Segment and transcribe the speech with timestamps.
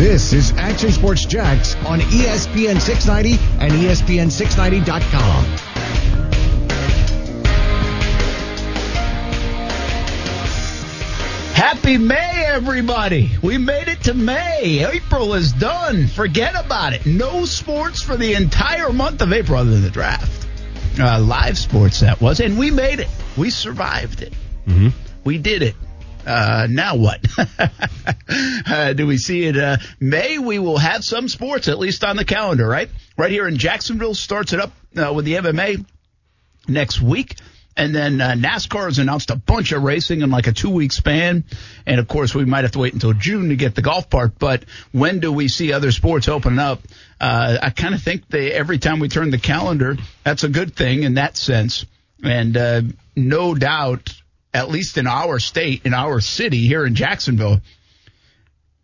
[0.00, 5.44] This is Action Sports Jax on ESPN 690 and ESPN690.com.
[11.52, 13.30] Happy May, everybody.
[13.42, 14.86] We made it to May.
[14.90, 16.06] April is done.
[16.06, 17.04] Forget about it.
[17.04, 20.48] No sports for the entire month of April other than the draft.
[20.98, 22.40] Uh, live sports, that was.
[22.40, 23.08] And we made it.
[23.36, 24.32] We survived it.
[24.66, 24.88] Mm-hmm.
[25.24, 25.74] We did it.
[26.26, 27.24] Uh, now what?
[28.66, 29.56] uh, do we see it?
[29.56, 32.90] Uh, May we will have some sports at least on the calendar, right?
[33.16, 35.84] Right here in Jacksonville starts it up uh, with the MMA
[36.68, 37.36] next week.
[37.76, 40.92] And then uh, NASCAR has announced a bunch of racing in like a two week
[40.92, 41.44] span.
[41.86, 44.38] And of course, we might have to wait until June to get the golf part.
[44.38, 46.80] But when do we see other sports open up?
[47.20, 50.74] Uh, I kind of think they, every time we turn the calendar, that's a good
[50.74, 51.86] thing in that sense.
[52.22, 52.82] And uh,
[53.16, 54.14] no doubt,
[54.52, 57.60] at least in our state, in our city here in Jacksonville,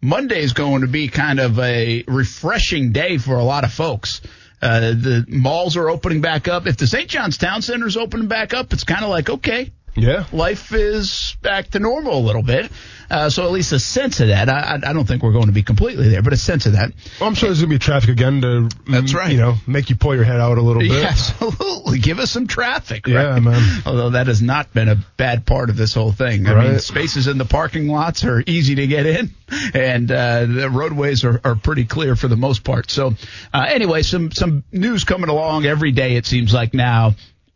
[0.00, 4.20] Monday is going to be kind of a refreshing day for a lot of folks.
[4.62, 6.67] Uh, the malls are opening back up.
[6.67, 7.09] If the St.
[7.09, 11.36] John's Town Center is opening back up, it's kind of like, okay, yeah, life is
[11.42, 12.70] back to normal a little bit.
[13.08, 14.48] Uh, so at least a sense of that.
[14.48, 16.91] I, I don't think we're going to be completely there, but a sense of that.
[17.20, 19.30] Well, I'm sure there's going to be traffic again to That's right.
[19.30, 20.91] You know, make you pull your head out a little bit.
[20.91, 22.00] Yeah, absolutely.
[22.00, 23.06] Give us some traffic.
[23.06, 23.83] Yeah, man.
[23.86, 26.48] Although that has not been a bad part of this whole thing.
[26.48, 26.70] I Right.
[26.70, 29.31] mean, spaces in the parking lots are easy to get in,
[29.72, 32.91] and uh, the roadways are, are pretty clear for the most part.
[32.91, 33.14] So,
[33.55, 36.16] uh, anyway, some some news coming along every day.
[36.16, 37.14] It seems like now.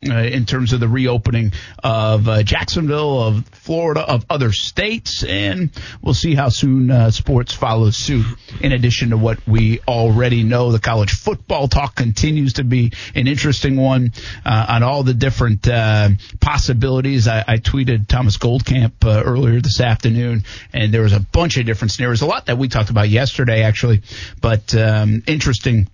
[0.08, 1.52] Uh, in terms of the reopening
[1.84, 5.69] of uh, Jacksonville, of Florida, of other states, and
[6.00, 8.25] we'll see how soon uh, sports follows suit.
[8.62, 13.28] In addition to what we already know, the college football talk continues to be an
[13.28, 14.14] interesting one
[14.47, 16.08] uh, on all the different uh,
[16.41, 17.28] possibilities.
[17.28, 21.66] I, I tweeted Thomas Goldkamp uh, earlier this afternoon, and there was a bunch of
[21.66, 22.22] different scenarios.
[22.22, 24.00] A lot that we talked about yesterday, actually,
[24.41, 25.91] but um, interesting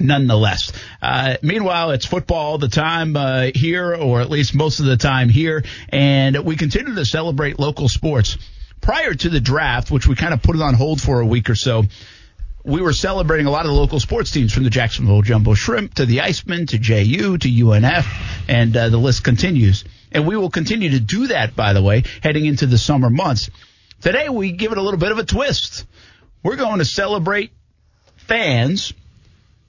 [0.00, 0.72] nonetheless.
[1.00, 4.96] Uh, meanwhile, it's football all the time uh, here, or at least most of the
[4.96, 8.38] time here, and we continue to celebrate local sports.
[8.80, 11.50] Prior to the draft, which we kind of put it on hold for a week
[11.50, 11.84] or so,
[12.64, 15.94] we were celebrating a lot of the local sports teams from the Jacksonville Jumbo Shrimp
[15.94, 18.06] to the Icemen to JU to UNF,
[18.48, 19.84] and uh, the list continues.
[20.12, 23.50] And we will continue to do that, by the way, heading into the summer months.
[24.00, 25.86] Today, we give it a little bit of a twist.
[26.42, 27.52] We're going to celebrate
[28.16, 28.92] fans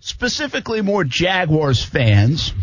[0.02, 2.54] specifically more Jaguars fans,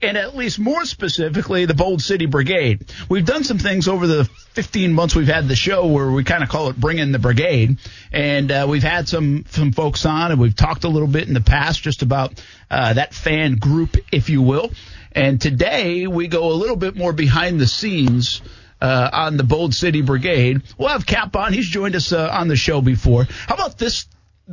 [0.00, 2.90] and at least more specifically, the Bold City Brigade.
[3.10, 6.42] We've done some things over the 15 months we've had the show where we kind
[6.42, 7.78] of call it Bring in the Brigade,
[8.10, 11.34] and uh, we've had some some folks on, and we've talked a little bit in
[11.34, 14.70] the past just about uh, that fan group, if you will.
[15.12, 18.40] And today we go a little bit more behind the scenes.
[18.82, 20.62] Uh, on the Bold City Brigade.
[20.78, 21.52] We'll have Cap on.
[21.52, 23.24] He's joined us uh, on the show before.
[23.46, 24.06] How about this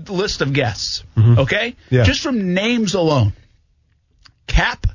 [0.08, 1.04] list of guests?
[1.18, 1.76] Okay?
[1.90, 2.04] Yeah.
[2.04, 3.34] Just from names alone
[4.48, 4.88] Cap,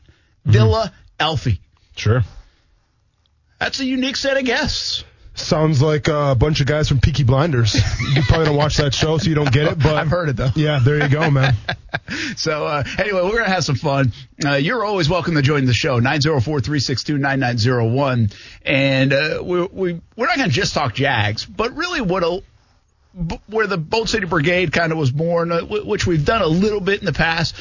[0.47, 1.61] Dilla, Alfie.
[1.97, 2.23] Sure.
[3.59, 5.05] That's a unique set of guests.
[5.35, 7.75] Sounds like a bunch of guys from Peaky Blinders.
[7.75, 9.79] You probably don't watch that show, so you don't get it.
[9.79, 10.51] But I've heard it, though.
[10.55, 11.55] Yeah, there you go, man.
[12.37, 14.13] So, uh, anyway, we're going to have some fun.
[14.45, 18.35] Uh, you're always welcome to join the show, 904-362-9901.
[18.65, 22.43] And uh, we, we, we're not going to just talk Jags, but really what a,
[23.47, 26.81] where the Bold City Brigade kind of was born, uh, which we've done a little
[26.81, 27.55] bit in the past.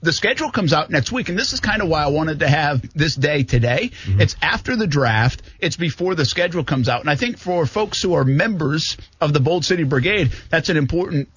[0.00, 2.48] The schedule comes out next week, and this is kind of why I wanted to
[2.48, 3.90] have this day today.
[4.20, 5.42] It's after the draft.
[5.60, 7.00] It's before the schedule comes out.
[7.00, 10.76] And I think for folks who are members of the Bold City Brigade, that's an
[10.76, 11.28] important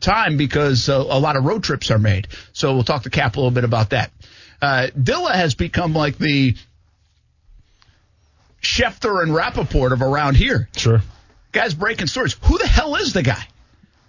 [0.00, 2.28] time because uh, a lot of road trips are made.
[2.52, 4.10] So we'll talk to Cap a little bit about that.
[4.60, 6.56] Uh, Dilla has become like the
[8.62, 10.68] Schefter and Rappaport of around here.
[10.76, 11.02] Sure.
[11.54, 12.36] Guys breaking stories.
[12.42, 13.42] Who the hell is the guy?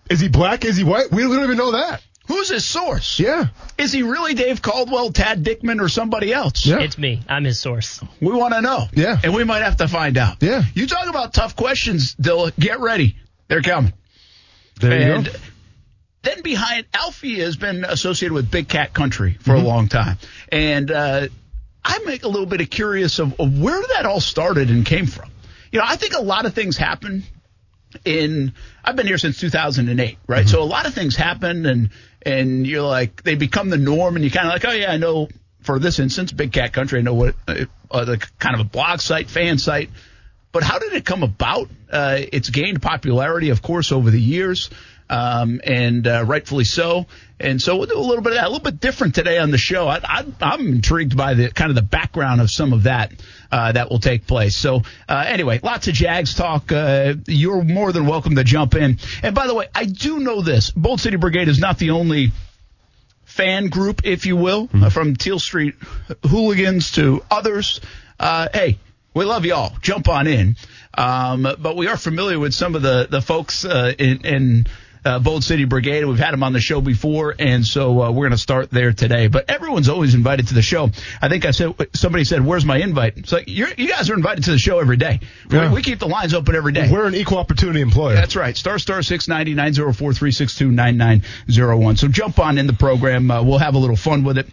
[0.09, 0.65] Is he black?
[0.65, 1.11] Is he white?
[1.11, 2.01] We don't even know that.
[2.27, 3.19] Who's his source?
[3.19, 3.47] Yeah.
[3.77, 6.65] Is he really Dave Caldwell, Tad Dickman, or somebody else?
[6.65, 6.79] Yeah.
[6.79, 7.21] It's me.
[7.29, 8.01] I'm his source.
[8.19, 8.87] We want to know.
[8.93, 9.17] Yeah.
[9.23, 10.41] And we might have to find out.
[10.41, 10.63] Yeah.
[10.73, 12.51] You talk about tough questions, Dilla.
[12.59, 13.15] Get ready.
[13.47, 13.93] They're coming.
[14.81, 15.31] There you and go.
[16.23, 19.65] then behind Alfie has been associated with Big Cat Country for Mm-hmm.
[19.65, 20.17] a long time,
[20.51, 21.27] and uh,
[21.83, 25.05] I make a little bit of curious of, of where that all started and came
[25.05, 25.29] from.
[25.71, 27.23] You know, I think a lot of things happen
[28.03, 28.53] in
[28.83, 30.39] I've been here since 2008, right?
[30.39, 30.47] Mm-hmm.
[30.47, 31.89] So a lot of things happen and
[32.21, 34.97] and you're like they become the norm and you kind of like, oh yeah, I
[34.97, 35.29] know
[35.61, 38.69] for this instance, Big Cat Country, I know what uh, uh, the kind of a
[38.69, 39.89] blog site, fan site.
[40.51, 41.69] But how did it come about?
[41.91, 44.69] Uh, it's gained popularity, of course, over the years,
[45.09, 47.05] um, and uh, rightfully so.
[47.39, 49.51] And so we'll do a little bit of that, a little bit different today on
[49.51, 49.87] the show.
[49.87, 53.11] I, I, I'm intrigued by the kind of the background of some of that
[53.51, 54.55] uh, that will take place.
[54.55, 56.71] So uh, anyway, lots of Jags talk.
[56.71, 58.99] Uh, you're more than welcome to jump in.
[59.21, 62.31] And by the way, I do know this: Bold City Brigade is not the only
[63.25, 65.75] fan group, if you will, uh, from Teal Street
[66.23, 67.81] hooligans to others.
[68.17, 68.79] Uh, hey,
[69.13, 69.73] we love y'all.
[69.81, 70.55] Jump on in.
[70.97, 74.67] Um, but we are familiar with some of the, the folks uh, in, in
[75.05, 76.03] uh, Bold City Brigade.
[76.05, 78.91] We've had them on the show before, and so uh, we're going to start there
[78.91, 79.27] today.
[79.27, 80.89] But everyone's always invited to the show.
[81.21, 84.15] I think I said somebody said, "Where's my invite?" It's like you're, you guys are
[84.15, 85.19] invited to the show every day.
[85.49, 86.89] We- We, keep the lines open every day.
[86.91, 88.15] We're an equal opportunity employer.
[88.15, 88.57] That's right.
[88.57, 91.95] Star star six ninety nine zero four three six two nine nine zero one.
[91.97, 93.29] So jump on in the program.
[93.29, 94.47] Uh, we'll have a little fun with it.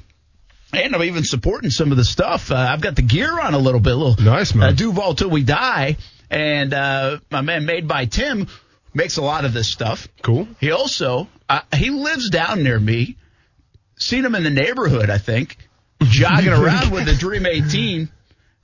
[0.74, 2.50] And I'm even supporting some of the stuff.
[2.50, 3.92] Uh, I've got the gear on a little bit.
[3.92, 4.70] A little Nice, man.
[4.70, 5.96] Uh, Duval till we die.
[6.30, 8.48] And uh, my man, made by Tim,
[8.94, 10.08] makes a lot of this stuff.
[10.22, 10.48] Cool.
[10.60, 13.16] He also uh, he lives down near me.
[13.96, 15.56] Seen him in the neighborhood, I think,
[16.02, 18.08] jogging around with the Dream 18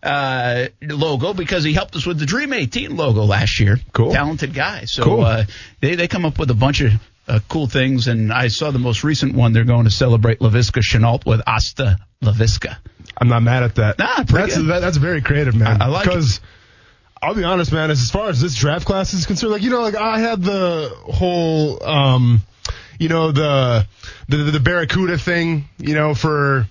[0.03, 3.79] uh, logo because he helped us with the Dream 18 logo last year.
[3.93, 4.13] Cool.
[4.13, 4.85] Talented guy.
[4.85, 5.25] So Cool.
[5.25, 5.45] uh,
[5.81, 6.93] they they come up with a bunch of
[7.27, 9.53] uh, cool things, and I saw the most recent one.
[9.53, 12.77] They're going to celebrate Laviska Shenault with Asta Lavisca.
[13.21, 13.99] I'm not mad at that.
[13.99, 15.83] Nah, pretty that's that, that's very creative, man.
[15.83, 16.11] I- I like it.
[16.11, 16.41] because
[17.23, 17.91] I'll be honest, man.
[17.91, 20.93] As far as this draft class is concerned, like you know, like I had the
[21.13, 22.41] whole, um,
[22.99, 23.87] you know, the
[24.29, 26.67] the the Barracuda thing, you know, for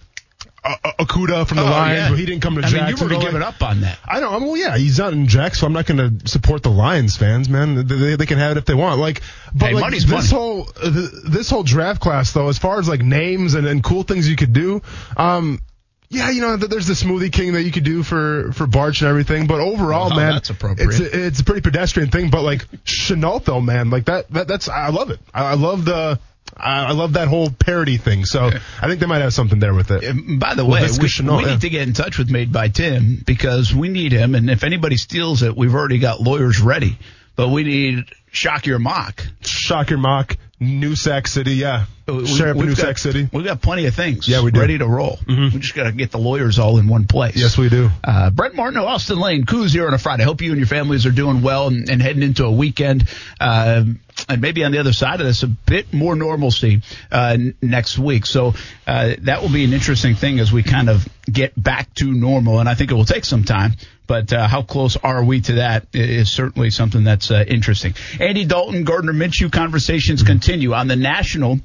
[0.64, 2.10] uh, Okudah from the Oh, Lions, yeah.
[2.10, 4.00] but he didn't come to I mean, you were giving up on that.
[4.06, 4.32] I know.
[4.32, 6.72] I mean, well, yeah, he's not in Jack, so I'm not going to support the
[6.72, 7.76] Lions fans, man.
[7.76, 9.00] They, they, they can have it if they want.
[9.00, 9.22] Like,
[9.56, 10.28] but Hey, like this money.
[10.28, 10.90] whole uh,
[11.26, 14.36] this whole draft class, though, as far as like names and, and cool things you
[14.36, 14.82] could do,
[15.16, 15.60] um,
[16.09, 19.09] yeah, you know, there's the Smoothie King that you could do for for Bartch and
[19.09, 19.48] everything.
[19.48, 20.89] But overall, Oh, man, that's appropriate.
[20.89, 24.48] It's a, it's a pretty pedestrian thing, but like Shenault, though, man, like that, that
[24.48, 25.19] that's I love it.
[25.33, 26.19] I, I love the.
[26.56, 28.50] I love that whole parody thing, so
[28.81, 30.39] I think they might have something there with it.
[30.39, 31.51] By the way, we, Shenault, we yeah.
[31.51, 34.33] need to get in touch with Made by Tim because we need him.
[34.33, 36.98] And if anybody steals it, we've already got lawyers ready.
[37.36, 39.24] But we need Shock Your Mock.
[39.42, 43.30] Shock your mock, New Sac City, yeah, We- Sheriff New got- Sac City.
[43.31, 44.59] We've got plenty of things Yeah, we do.
[44.59, 45.19] ready to roll.
[45.27, 47.36] We just got to get the lawyers all in one place.
[47.36, 47.92] Yes, we do.
[48.04, 50.24] Uh, Brent Martin, Austen Lane, Coos here on a Friday.
[50.24, 53.07] Hope you and your families are doing well and, and heading into a weekend.
[53.39, 53.83] Uh,
[54.30, 56.81] and maybe on the other side of this, a bit more normalcy
[57.12, 58.25] uh, n- next week.
[58.25, 58.56] So
[58.88, 62.59] uh, that will be an interesting thing as we kind of get back to normal.
[62.59, 63.74] And I think it will take some time.
[64.07, 67.94] But uh, how close are we to that is certainly something that's uh, interesting.
[68.19, 71.59] Andy Dalton, Gardner Minshew conversations continue on the national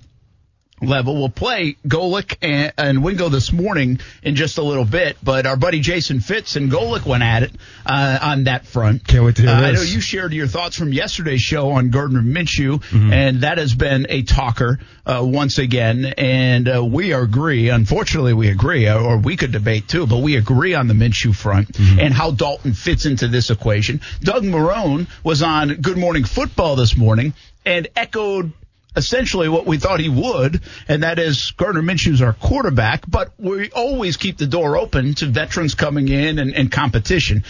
[0.82, 1.14] level.
[1.17, 5.56] We'll play Golic and, and Wingo this morning in just a little bit, but our
[5.56, 7.52] buddy Jason Fitz and Golic went at it
[7.87, 9.06] uh, on that front.
[9.06, 11.90] Can't wait to hear Uh, I know you shared your thoughts from yesterday's show on
[11.90, 13.12] Gardner Minshew, Mm-hmm.
[13.12, 17.69] and that has been a talker uh, once again, and uh, we agree.
[17.70, 21.35] Unfortunately, we agree, or or we could debate too, but we agree on the Minshew
[21.35, 22.00] front Mm-hmm.
[22.00, 24.00] and how Dalton fits into this equation.
[24.20, 28.52] Doug Marrone was on Good Morning Football this morning and echoed
[28.96, 33.70] essentially what we thought he would, and that is Gardner Minshew's our quarterback, but we
[33.70, 37.44] always keep the door open to veterans coming in and, and competition.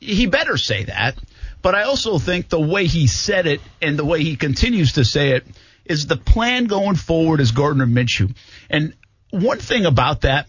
[0.00, 1.16] He better say that,
[1.62, 5.04] but I also think the way he said it and the way he continues to
[5.04, 5.46] say it
[5.84, 8.34] is the plan going forward is Gardner Minshew.
[8.68, 8.94] And
[9.30, 10.46] one thing about that,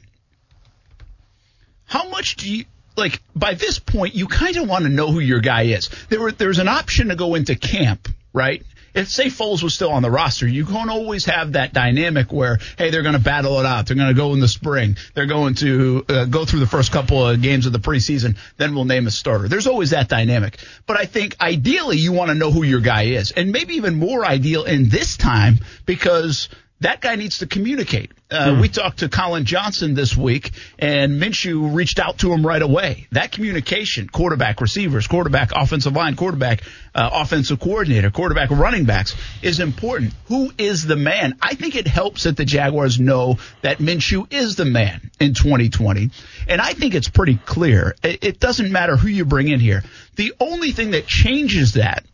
[1.85, 2.65] how much do you
[2.99, 5.89] like by this point you kind of want to know who your guy is.
[6.09, 8.63] There were there's an option to go into camp, right?
[8.93, 12.59] If say Foles was still on the roster, you can't always have that dynamic where
[12.77, 13.87] hey they're going to battle it out.
[13.87, 14.97] They're going to go in the spring.
[15.13, 18.37] They're going to uh, go through the first couple of games of the preseason.
[18.57, 19.47] Then we'll name a starter.
[19.47, 20.57] There's always that dynamic.
[20.85, 23.95] But I think ideally you want to know who your guy is, and maybe even
[23.95, 26.49] more ideal in this time because
[26.81, 28.11] that guy needs to communicate.
[28.31, 32.61] Uh, We talked to Collin Johnson this week, and Minshew reached out to him right
[32.61, 33.07] away.
[33.11, 36.61] That communication, quarterback, receivers, quarterback, offensive line, quarterback,
[36.95, 40.13] uh, offensive coordinator, quarterback, running backs, is important.
[40.27, 41.37] Who is the man?
[41.41, 46.11] I think it helps that the Jaguars know that Minshew is the man in 2020,
[46.47, 47.95] and I think it's pretty clear.
[48.03, 49.83] It, it doesn't matter who you bring in here.
[50.15, 52.05] The only thing that changes that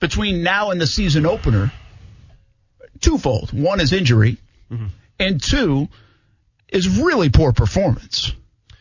[0.00, 1.72] between now and the season opener
[3.00, 3.52] twofold.
[3.52, 4.38] One is injury,
[4.70, 4.86] mm-hmm.
[5.18, 5.88] and two
[6.68, 8.32] is really poor performance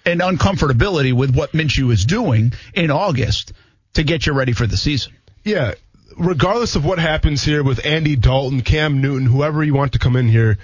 [0.05, 3.53] and uncomfortability with what Minshew is doing in August
[3.93, 5.13] to get you ready for the season.
[5.43, 5.74] Yeah,
[6.17, 10.15] regardless of what happens here with Andy Dalton, Cam Newton, whoever you want to come
[10.15, 10.57] in here,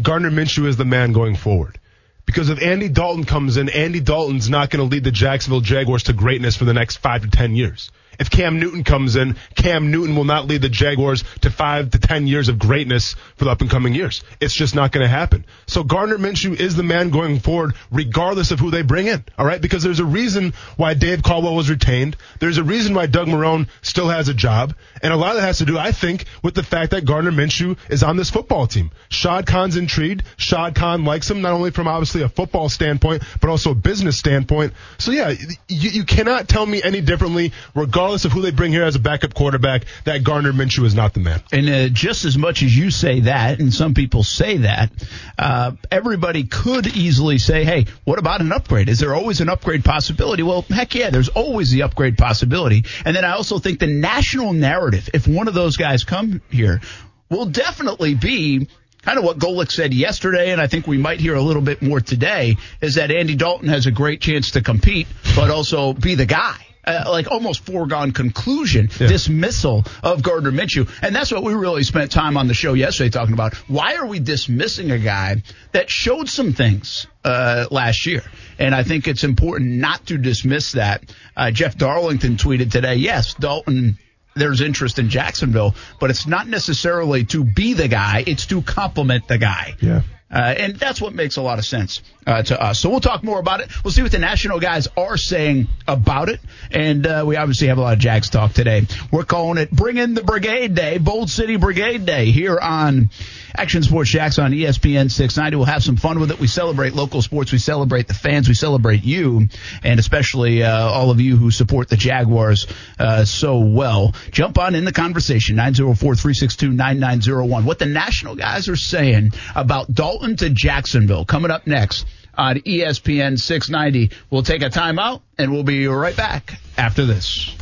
[0.00, 1.78] Gardner Minshew is the man going forward.
[2.26, 6.04] Because if Andy Dalton comes in, Andy Dalton's not going to lead the Jacksonville Jaguars
[6.04, 7.90] to greatness for the next five to ten years.
[8.20, 11.98] If Cam Newton comes in, Cam Newton will not lead the Jaguars to five to
[11.98, 14.22] ten years of greatness for the up and coming years.
[14.40, 15.46] It's just not going to happen.
[15.66, 19.24] So Gardner Minshew is the man going forward, regardless of who they bring in.
[19.38, 22.18] All right, because there's a reason why Dave Caldwell was retained.
[22.40, 25.46] There's a reason why Doug Marrone still has a job, and a lot of that
[25.46, 28.66] has to do, I think, with the fact that Gardner Minshew is on this football
[28.66, 28.90] team.
[29.08, 30.24] Shad Khan's intrigued.
[30.36, 34.18] Shad Khan likes him not only from obviously a football standpoint, but also a business
[34.18, 34.74] standpoint.
[34.98, 35.30] So yeah,
[35.68, 38.96] you, you cannot tell me any differently, regardless regardless of who they bring here as
[38.96, 41.40] a backup quarterback, that Gardner Minshew is not the man.
[41.52, 44.90] And uh, just as much as you say that, and some people say that,
[45.38, 48.88] uh, everybody could easily say, hey, what about an upgrade?
[48.88, 50.42] Is there always an upgrade possibility?
[50.42, 52.84] Well, heck yeah, there's always the upgrade possibility.
[53.04, 56.80] And then I also think the national narrative, if one of those guys come here,
[57.28, 58.66] will definitely be
[59.02, 61.80] kind of what Golic said yesterday, and I think we might hear a little bit
[61.80, 66.16] more today, is that Andy Dalton has a great chance to compete, but also be
[66.16, 69.08] the guy uh, like almost foregone conclusion yeah.
[69.08, 70.88] dismissal of Gardner Minshew.
[71.02, 73.54] And that's what we really spent time on the show yesterday talking about.
[73.68, 78.22] Why are we dismissing a guy that showed some things uh, last year?
[78.58, 81.14] And I think it's important not to dismiss that.
[81.36, 83.98] Uh, Jeff Darlington tweeted today, yes, Dalton
[84.36, 89.26] there's interest in Jacksonville, but it's not necessarily to be the guy, it's to complement
[89.28, 89.74] the guy.
[89.80, 90.02] Yeah.
[90.32, 92.78] Uh, and that's what makes a lot of sense uh, to us.
[92.78, 93.70] So we'll talk more about it.
[93.84, 96.40] We'll see what the national guys are saying about it.
[96.70, 98.86] And uh, we obviously have a lot of Jags talk today.
[99.10, 103.10] We're calling it Bring in the Brigade Day, Bold City Brigade Day here on
[103.56, 105.56] Action Sports Jax on ESPN 690.
[105.56, 106.38] We'll have some fun with it.
[106.38, 107.50] We celebrate local sports.
[107.50, 108.48] We celebrate the fans.
[108.48, 109.48] We celebrate you,
[109.82, 112.68] and especially uh, all of you who support the Jaguars
[112.98, 114.14] uh, so well.
[114.30, 117.64] Jump on in the conversation, 904-362-9901.
[117.64, 123.38] What the national guys are saying about Dalton to Jacksonville coming up next on ESPN
[123.38, 124.14] 690.
[124.30, 127.56] We'll take a timeout, and we'll be right back after this.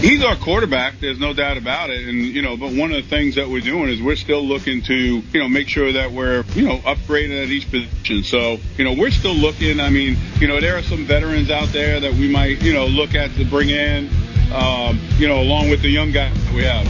[0.00, 0.98] he's our quarterback.
[0.98, 2.08] There's no doubt about it.
[2.08, 4.82] And you know, but one of the things that we're doing is we're still looking
[4.82, 8.22] to you know make sure that we're you know upgraded at each position.
[8.22, 9.80] So you know, we're still looking.
[9.80, 12.86] I mean, you know, there are some veterans out there that we might you know
[12.86, 14.08] look at to bring in.
[14.52, 16.86] Um, you know, along with the young guy we have.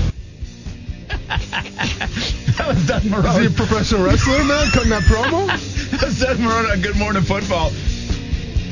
[1.29, 3.31] that was Doug Marrone.
[3.31, 4.71] Is he a professional wrestler, man?
[4.71, 5.47] Cutting that promo?
[5.91, 7.71] that was Doug Marrone on Good Morning Football.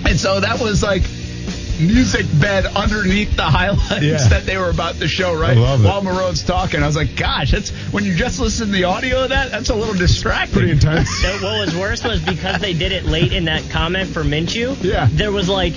[0.07, 1.03] And so that was like
[1.81, 4.29] music bed underneath the highlights yeah.
[4.29, 5.57] that they were about to show, right?
[5.57, 5.89] I love it.
[5.89, 9.25] While Marrone's talking, I was like, gosh, that's when you just listen to the audio
[9.25, 10.55] of that, that's a little distracting.
[10.55, 11.23] Pretty intense.
[11.43, 14.83] what was worse was because they did it late in that comment for Minshew.
[14.83, 15.09] Yeah.
[15.11, 15.75] There was like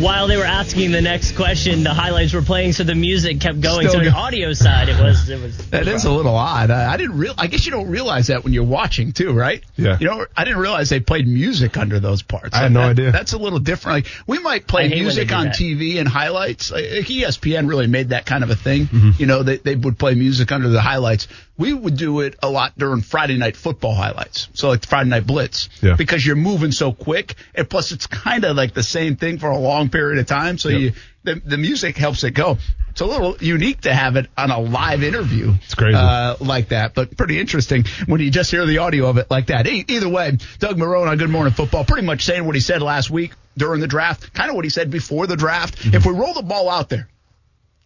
[0.00, 3.60] while they were asking the next question, the highlights were playing, so the music kept
[3.60, 3.88] going.
[3.88, 5.56] Still so, on the audio side, it was it was.
[5.70, 6.70] That is a little odd.
[6.70, 7.34] I, I didn't real.
[7.36, 9.62] I guess you don't realize that when you're watching too, right?
[9.76, 9.98] Yeah.
[9.98, 12.54] You know, I didn't realize they played music under those parts.
[12.54, 13.12] I had no that, idea.
[13.12, 14.06] That's a little different.
[14.06, 15.56] Like we might play music on that.
[15.56, 16.70] TV and highlights.
[16.70, 18.86] Like, ESPN really made that kind of a thing.
[18.86, 19.10] Mm-hmm.
[19.18, 21.28] You know, they they would play music under the highlights.
[21.58, 24.48] We would do it a lot during Friday night football highlights.
[24.54, 25.70] So like the Friday night blitz.
[25.80, 25.96] Yeah.
[25.96, 29.48] Because you're moving so quick, and plus it's kind of like the same thing for
[29.48, 30.58] a long period of time.
[30.58, 30.80] So yep.
[30.80, 30.92] you
[31.26, 32.58] the, the music helps it go.
[32.90, 35.52] It's a little unique to have it on a live interview.
[35.62, 35.94] It's crazy.
[35.94, 39.48] Uh, like that, but pretty interesting when you just hear the audio of it like
[39.48, 39.66] that.
[39.66, 42.80] E- either way, Doug Marrone on Good Morning Football pretty much saying what he said
[42.80, 45.78] last week during the draft, kind of what he said before the draft.
[45.78, 45.94] Mm-hmm.
[45.94, 47.06] If we roll the ball out there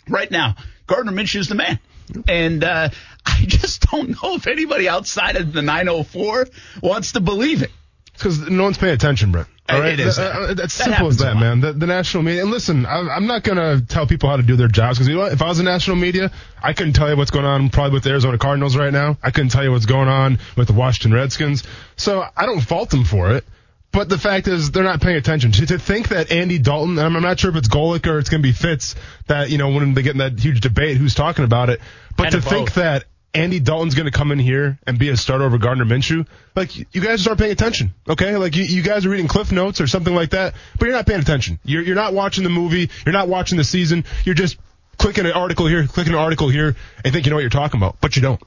[0.08, 0.54] right now,
[0.86, 1.80] Gardner Minshew's the man.
[2.28, 2.90] And uh,
[3.40, 6.46] I just don't know if anybody outside of the 904
[6.82, 7.70] wants to believe it.
[8.12, 9.48] Because no one's paying attention, Brent.
[9.70, 10.16] All right, it is.
[10.16, 11.60] That, uh, that's simple as that, man.
[11.60, 12.42] The, the, national media.
[12.42, 15.14] And listen, I, I'm not gonna tell people how to do their jobs because you
[15.14, 15.32] know what?
[15.32, 16.30] If I was in national media,
[16.62, 19.16] I couldn't tell you what's going on probably with the Arizona Cardinals right now.
[19.22, 21.62] I couldn't tell you what's going on with the Washington Redskins.
[21.96, 23.44] So I don't fault them for it.
[23.92, 25.50] But the fact is, they're not paying attention.
[25.52, 28.28] To, to think that Andy Dalton, I'm, I'm not sure if it's Golic or it's
[28.28, 28.94] going to be Fitz,
[29.26, 31.80] that, you know, when they get in that huge debate, who's talking about it.
[32.16, 32.74] But and to think both.
[32.76, 36.26] that Andy Dalton's going to come in here and be a starter over Gardner Minshew.
[36.56, 38.36] Like, you guys aren't paying attention, okay?
[38.36, 41.06] Like, you, you guys are reading Cliff Notes or something like that, but you're not
[41.06, 41.60] paying attention.
[41.64, 42.90] You're, you're not watching the movie.
[43.06, 44.04] You're not watching the season.
[44.24, 44.58] You're just
[44.98, 47.78] clicking an article here, clicking an article here, and think you know what you're talking
[47.78, 48.42] about, but you don't.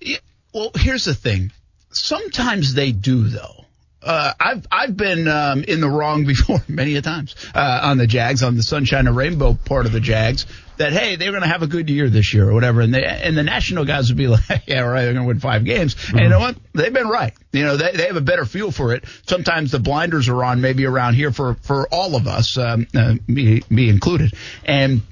[0.00, 0.18] Yeah,
[0.52, 1.52] well, here's the thing.
[1.90, 3.64] Sometimes they do, though.
[4.02, 8.06] Uh, I've I've been um, in the wrong before many a times uh, on the
[8.06, 10.46] Jags on the Sunshine and Rainbow part of the Jags
[10.78, 13.04] that hey they're going to have a good year this year or whatever, and they
[13.04, 15.94] and the national guys would be like, yeah, right, they're going to win five games.
[15.94, 16.16] Mm-hmm.
[16.16, 16.56] And you know what?
[16.72, 17.32] They've been right.
[17.52, 19.04] You know, they they have a better feel for it.
[19.26, 23.14] Sometimes the blinders are on, maybe around here for for all of us, um, uh,
[23.26, 24.32] me me included,
[24.64, 25.02] and.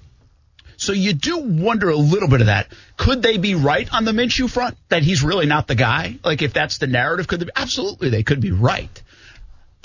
[0.77, 2.67] So you do wonder a little bit of that.
[2.97, 6.19] Could they be right on the Minshew front that he's really not the guy?
[6.25, 7.45] Like if that's the narrative, could they?
[7.45, 7.53] Be?
[7.55, 9.03] Absolutely, they could be right.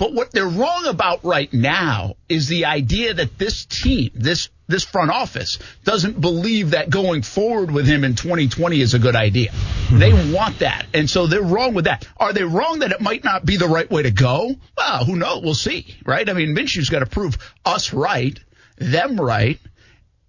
[0.00, 4.84] But what they're wrong about right now is the idea that this team, this this
[4.84, 9.50] front office, doesn't believe that going forward with him in 2020 is a good idea.
[9.92, 10.32] They hmm.
[10.32, 12.06] want that, and so they're wrong with that.
[12.16, 14.54] Are they wrong that it might not be the right way to go?
[14.76, 15.42] Well, who knows?
[15.42, 16.28] We'll see, right?
[16.28, 18.38] I mean, Minshew's got to prove us right,
[18.76, 19.58] them right,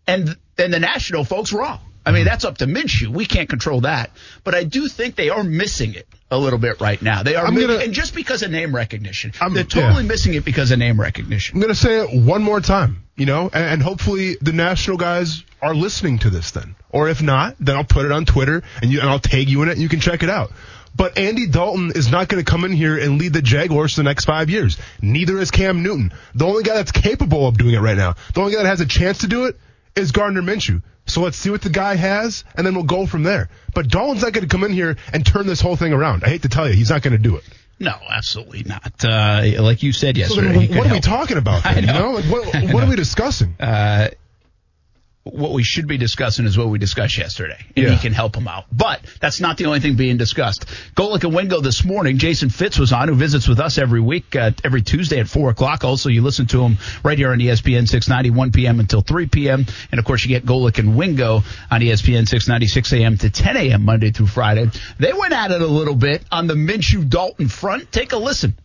[0.08, 1.80] and and the national folks wrong.
[2.06, 2.30] I mean, hmm.
[2.30, 3.08] that's up to Minshew.
[3.08, 4.12] We can't control that.
[4.44, 7.24] But I do think they are missing it a little bit right now.
[7.24, 10.08] They are, gonna, and just because of name recognition, I'm, they're totally yeah.
[10.08, 11.56] missing it because of name recognition.
[11.56, 14.98] I'm going to say it one more time, you know, and, and, hopefully the national
[14.98, 16.76] guys are listening to this then.
[16.90, 19.62] Or if not, then I'll put it on Twitter and, you, and I'll tag you
[19.64, 20.52] in it and you can check it out.
[20.96, 24.00] But Andy Dalton is not going to come in here and lead the Jaguars for
[24.00, 24.78] the next five years.
[25.02, 26.14] Neither is Cam Newton.
[26.36, 28.82] The only guy that's capable of doing it right now, the only guy that has
[28.82, 29.58] a chance to do it
[29.96, 30.82] is Gardner Minshew.
[31.06, 33.50] So let's see what the guy has, and then we'll go from there.
[33.74, 36.24] But Dalton's not going to come in here and turn this whole thing around.
[36.24, 37.44] I hate to tell you, he's not going to do it.
[37.82, 38.94] No, absolutely not.
[39.04, 40.68] Uh, like you said yesterday.
[40.68, 41.64] So what are we talking about?
[41.72, 41.94] Then, know.
[41.94, 42.12] You know?
[42.12, 43.56] Like, what, what are we discussing?
[43.60, 44.10] Uh,
[45.24, 47.92] what we should be discussing is what we discussed yesterday, and yeah.
[47.92, 48.66] he can help him out.
[48.72, 50.66] But that's not the only thing being discussed.
[50.96, 52.18] Golic and Wingo this morning.
[52.18, 55.52] Jason Fitz was on, who visits with us every week, uh, every Tuesday at four
[55.52, 55.84] o'clock.
[55.84, 58.80] Also, you listen to him right here on ESPN 690, 1 p.m.
[58.80, 59.66] until 3 p.m.
[59.92, 63.18] And of course, you get Golic and Wingo on ESPN 690, 6 a.m.
[63.20, 63.86] to 10 a.m.
[63.86, 64.72] Monday through Friday.
[64.98, 67.92] They went at it a little bit on the Minshew Dalton front.
[67.92, 68.56] Take a listen.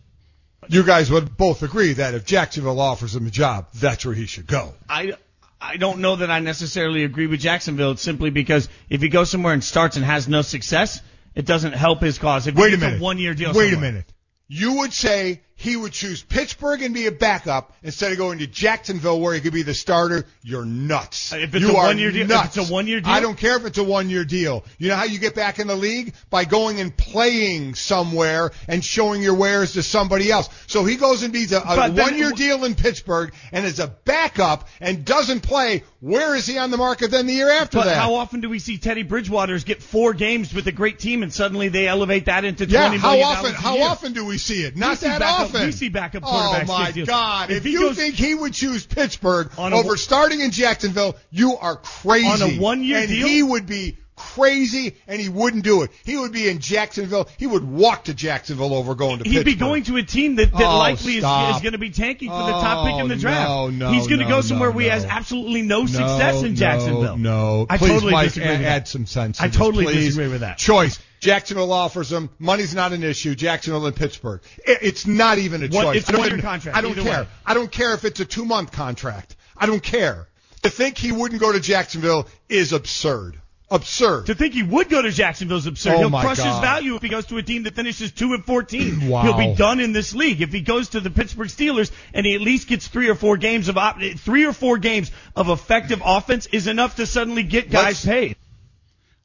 [0.69, 4.25] You guys would both agree that if Jacksonville offers him a job, that's where he
[4.25, 4.73] should go.
[4.89, 5.13] I
[5.59, 9.53] I don't know that I necessarily agree with Jacksonville simply because if he goes somewhere
[9.53, 11.01] and starts and has no success,
[11.35, 12.47] it doesn't help his cause.
[12.47, 12.99] If Wait a minute.
[12.99, 13.53] A one year deal.
[13.53, 13.89] Wait somewhere.
[13.89, 14.13] a minute.
[14.47, 18.47] You would say he would choose Pittsburgh and be a backup instead of going to
[18.47, 21.33] Jacksonville where he could be the starter, you're nuts.
[21.33, 22.55] Uh, if it's you a one year deal, nuts.
[22.55, 24.63] it's a one year deal, I don't care if it's a one year deal.
[24.77, 28.85] You know how you get back in the league by going and playing somewhere and
[28.85, 30.47] showing your wares to somebody else.
[30.67, 33.87] So he goes and beats a, a one year deal in Pittsburgh and is a
[33.87, 35.83] backup and doesn't play.
[36.01, 37.97] Where is he on the market then the year after but that?
[37.97, 41.33] How often do we see Teddy Bridgewater's get four games with a great team and
[41.33, 43.53] suddenly they elevate that into yeah, twenty how often?
[43.53, 43.85] How year?
[43.85, 44.77] often do we see it?
[44.77, 45.46] Not that often.
[45.71, 47.51] See backup Oh my God!
[47.51, 51.57] If, if you goes, think he would choose Pittsburgh over a, starting in Jacksonville, you
[51.57, 52.27] are crazy.
[52.27, 55.91] On a one-year and deal, he would be crazy, and he wouldn't do it.
[56.03, 57.29] He would be in Jacksonville.
[57.37, 59.23] He would walk to Jacksonville over going to.
[59.23, 59.45] He'd Pittsburgh.
[59.45, 62.29] be going to a team that, that oh, likely is, is going to be tanking
[62.29, 63.49] for the top oh, pick in the oh, draft.
[63.49, 66.43] No, no, He's going to no, go somewhere no, where he has absolutely no success
[66.43, 67.17] in Jacksonville.
[67.17, 67.67] No, no.
[67.69, 68.87] I Please, totally Mike, disagree with add that.
[68.87, 69.39] some sense.
[69.39, 70.57] I totally disagree with that.
[70.57, 70.99] Choice.
[71.19, 72.29] Jacksonville offers him.
[72.39, 73.35] Money's not an issue.
[73.35, 74.41] Jacksonville and Pittsburgh.
[74.65, 75.97] It's not even a choice.
[75.97, 77.21] it's I don't contract, I don't care.
[77.23, 77.27] way.
[77.45, 79.35] I don't care if it's a two month contract.
[79.55, 80.27] I don't care.
[80.63, 83.39] To think he wouldn't go to Jacksonville is absurd.
[83.69, 84.27] Absurd.
[84.27, 85.95] To think he would go to Jacksonville is absurd.
[85.95, 88.45] Oh, He'll crush his value if he goes to a team that finishes two and
[88.45, 89.09] fourteen.
[89.09, 89.23] Wow.
[89.23, 90.41] He'll be done in this league.
[90.41, 93.35] If he goes to the Pittsburgh Steelers and he at least gets three or four
[93.35, 97.69] games of op- three or four games of effective offense is enough to suddenly get
[97.69, 98.35] guys Let's- paid.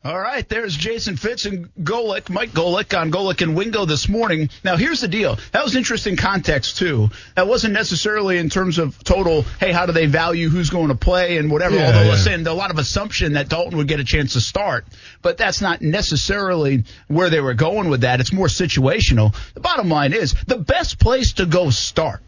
[0.04, 4.50] All right, there's Jason Fitz and Golic, Mike Golic on Golic and Wingo this morning.
[4.64, 5.38] Now, here's the deal.
[5.52, 7.10] That was interesting context, too.
[7.36, 10.96] That wasn't necessarily in terms of total, hey, how do they value who's going to
[10.96, 12.10] play and whatever, Yeah, although, yeah.
[12.10, 14.86] listen, a lot of assumption that Dalton would get a chance to start.
[15.22, 18.18] But that's not necessarily where they were going with that.
[18.18, 19.36] It's more situational.
[19.54, 22.22] The bottom line is the best place to go start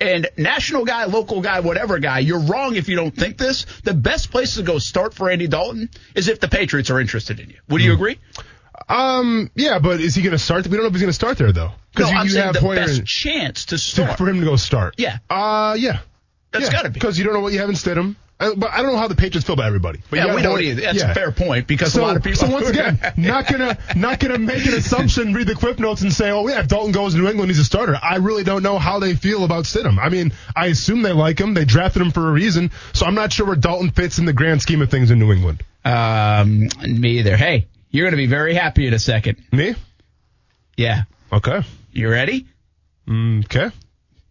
[0.00, 3.64] and national guy, local guy, whatever guy, you're wrong if you don't think this.
[3.84, 7.40] The best place to go start for Andy Dalton is if the Patriots are interested
[7.40, 7.56] in you.
[7.68, 8.18] Would you agree?
[8.88, 10.66] Um, yeah, but is he going to start?
[10.66, 11.72] We don't know if he's going to start there though.
[11.98, 14.18] No, you, I'm you saying have the Hoyer best and- chance to to- start.
[14.18, 14.94] for him to go start.
[14.98, 15.18] Yeah.
[15.30, 16.00] Uh, yeah.
[16.52, 16.72] That's yeah.
[16.72, 16.94] gotta be.
[16.94, 18.16] because you don't know what you have in Stidham.
[18.38, 20.00] Uh, but I don't know how the Patriots feel about everybody.
[20.10, 20.82] But yeah, we don't either.
[20.82, 21.10] That's yeah.
[21.10, 22.40] a fair point because So, a lot of people.
[22.40, 26.12] so once again, not gonna not gonna make an assumption, read the clip notes, and
[26.12, 27.98] say, oh yeah, if Dalton goes to New England, he's a starter.
[28.02, 29.98] I really don't know how they feel about Stidham.
[29.98, 31.54] I mean, I assume they like him.
[31.54, 32.72] They drafted him for a reason.
[32.92, 35.32] So I'm not sure where Dalton fits in the grand scheme of things in New
[35.32, 35.62] England.
[35.86, 37.36] um, me either.
[37.38, 39.38] Hey, you're going to be very happy in a second.
[39.52, 39.74] Me?
[40.76, 41.04] Yeah.
[41.32, 41.62] Okay.
[41.92, 42.46] You ready?
[43.10, 43.70] Okay.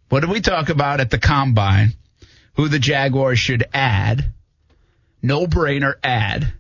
[0.10, 1.94] What did we talk about at the combine?
[2.56, 4.32] Who the Jaguars should add?
[5.22, 6.54] No brainer add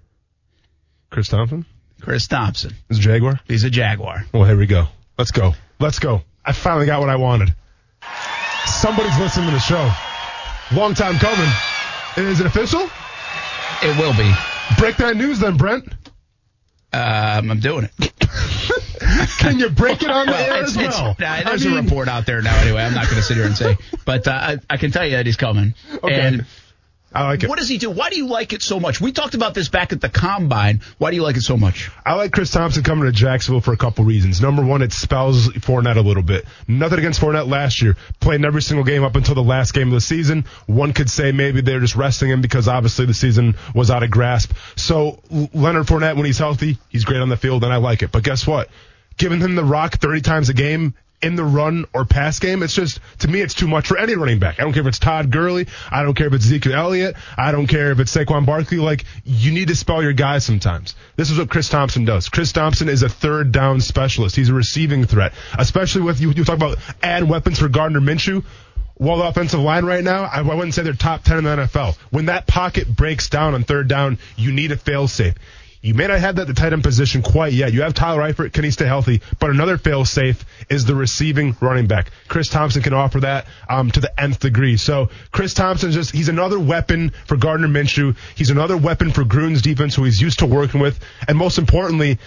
[1.09, 1.65] Chris Thompson
[2.01, 2.73] Chris Thompson.
[2.89, 3.39] is a Jaguar.
[3.47, 4.25] He's a Jaguar.
[4.33, 4.87] Well, here we go.
[5.17, 5.53] Let's go.
[5.79, 6.21] Let's go.
[6.43, 7.53] I finally got what I wanted.
[8.65, 9.91] Somebody's listening to the show.
[10.75, 11.49] Long time coming.
[12.17, 12.81] Is it official?
[13.81, 14.31] It will be.
[14.77, 15.87] Break that news then, Brent.
[16.93, 18.13] Um, I'm doing it.
[19.39, 21.15] Can you break it on the air as well?
[21.17, 22.55] there's I mean- a report out there now.
[22.61, 25.05] Anyway, I'm not going to sit here and say, but uh, I, I can tell
[25.05, 25.73] you that he's coming.
[26.03, 26.13] Okay.
[26.19, 26.45] And
[27.15, 27.49] I like it.
[27.49, 27.89] what does he do?
[27.89, 28.99] Why do you like it so much?
[28.99, 30.81] We talked about this back at the combine.
[30.97, 31.89] Why do you like it so much?
[32.05, 34.41] I like Chris Thompson coming to Jacksonville for a couple reasons.
[34.41, 36.45] Number one, it spells Fournette a little bit.
[36.67, 37.95] Nothing against Fournette last year.
[38.19, 40.43] Played in every single game up until the last game of the season.
[40.65, 44.11] One could say maybe they're just resting him because obviously the season was out of
[44.11, 44.51] grasp.
[44.75, 45.21] So
[45.53, 48.11] Leonard Fournette, when he's healthy, he's great on the field, and I like it.
[48.11, 48.67] But guess what?
[49.17, 52.73] Giving him the rock 30 times a game in the run or pass game, it's
[52.73, 54.59] just, to me, it's too much for any running back.
[54.59, 55.67] I don't care if it's Todd Gurley.
[55.89, 57.15] I don't care if it's Ezekiel Elliott.
[57.37, 58.77] I don't care if it's Saquon Barkley.
[58.77, 60.95] Like, you need to spell your guys sometimes.
[61.15, 62.29] This is what Chris Thompson does.
[62.29, 64.35] Chris Thompson is a third down specialist.
[64.35, 68.43] He's a receiving threat, especially with you, you talk about add weapons for Gardner Minshew.
[68.97, 71.49] Well, the offensive line right now, I, I wouldn't say they're top 10 in the
[71.49, 71.97] NFL.
[72.11, 75.33] When that pocket breaks down on third down, you need a fail safe.
[75.85, 77.71] You may not have that the tight end position quite yet.
[77.71, 78.53] You have Tyler Eifert.
[78.53, 79.21] Can he stay healthy?
[79.39, 82.09] But another fail safe is the receiving running back.
[82.27, 84.77] Chris Thompson can offer that um, to the nth degree.
[84.77, 88.17] So Chris Thompson just he's another weapon for Gardner Minshew.
[88.33, 90.99] He's another weapon for Gruden's defense, who he's used to working with.
[91.27, 92.17] And most importantly,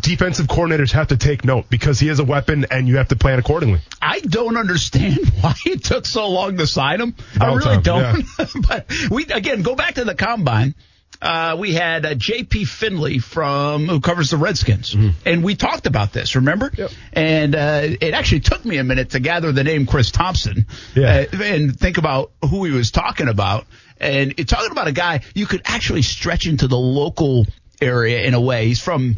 [0.00, 3.16] defensive coordinators have to take note because he is a weapon, and you have to
[3.16, 3.80] plan accordingly.
[4.00, 7.16] I don't understand why it took so long to sign him.
[7.40, 8.26] I really time, don't.
[8.68, 10.76] but we again go back to the combine.
[11.20, 12.64] Uh, we had uh, J.P.
[12.64, 14.94] Finlay from who covers the Redskins,
[15.26, 16.36] and we talked about this.
[16.36, 16.70] Remember?
[16.76, 16.90] Yep.
[17.12, 21.26] And uh, it actually took me a minute to gather the name Chris Thompson, Yeah.
[21.32, 23.66] uh, and think about who he was talking about.
[24.00, 27.46] And talking about a guy you could actually stretch into the local
[27.80, 28.66] area in a way.
[28.66, 29.16] He's from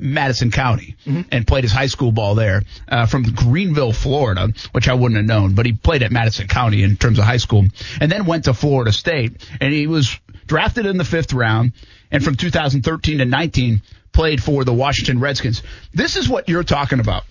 [0.00, 0.96] Madison County
[1.30, 5.26] and played his high school ball there uh, from Greenville, Florida, which I wouldn't have
[5.26, 7.64] known, but he played at Madison County in terms of high school
[8.00, 11.72] and then went to Florida State and he was drafted in the fifth round
[12.10, 15.62] and from 2013 to 19 played for the Washington Redskins.
[15.92, 17.24] This is what you're talking about.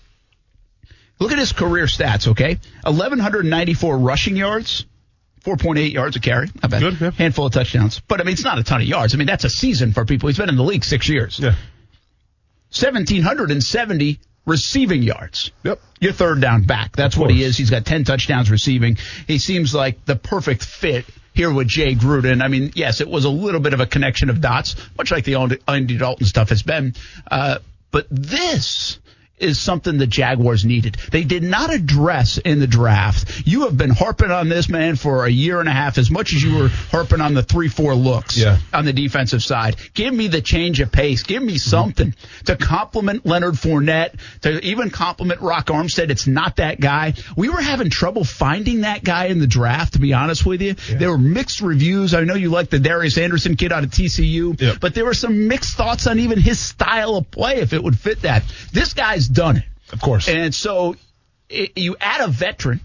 [1.19, 2.59] Look at his career stats, okay?
[2.83, 4.85] 1,194 rushing yards,
[5.45, 6.49] 4.8 yards a carry.
[6.63, 6.81] I bet.
[6.81, 7.11] Good, yeah.
[7.11, 7.99] Handful of touchdowns.
[8.07, 9.13] But I mean, it's not a ton of yards.
[9.13, 10.29] I mean, that's a season for people.
[10.29, 11.39] He's been in the league six years.
[11.39, 11.55] Yeah.
[12.73, 15.51] 1,770 receiving yards.
[15.63, 15.79] Yep.
[15.99, 16.95] Your third down back.
[16.95, 17.57] That's what he is.
[17.57, 18.97] He's got 10 touchdowns receiving.
[19.27, 22.41] He seems like the perfect fit here with Jay Gruden.
[22.41, 25.25] I mean, yes, it was a little bit of a connection of dots, much like
[25.25, 26.95] the Andy Dalton stuff has been.
[27.29, 27.59] Uh,
[27.91, 28.99] but this
[29.41, 30.95] is something the Jaguars needed.
[31.11, 33.43] They did not address in the draft.
[33.45, 36.33] You have been harping on this man for a year and a half as much
[36.33, 38.57] as you were harping on the three, four looks Yeah.
[38.73, 39.75] on the defensive side.
[39.93, 41.23] Give me the change of pace.
[41.23, 42.13] Give me something
[42.45, 46.09] to complement Leonard Fournette, to even compliment Rock Armstead.
[46.09, 47.13] It's not that guy.
[47.35, 50.73] We were having trouble finding that guy in the draft, to be honest with you.
[50.73, 52.13] There were mixed reviews.
[52.13, 55.47] I know you like the Darius Anderson kid out of TCU, but there were some
[55.47, 58.43] mixed thoughts on even his style of play, if it would fit that.
[58.71, 59.63] This guy's done it.
[59.91, 60.27] Of course.
[60.27, 60.95] And so
[61.49, 62.81] it, you add a veteran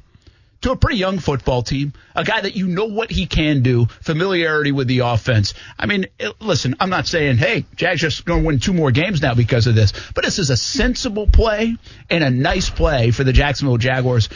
[0.63, 3.87] to a pretty young football team, a guy that you know what he can do,
[4.01, 5.55] familiarity with the offense.
[5.79, 8.91] I mean, it- listen, I'm not saying, hey, Jags just going to win two more
[8.91, 11.77] games now because of this, but this is a sensible play
[12.11, 14.29] and a nice play for the Jacksonville Jaguars.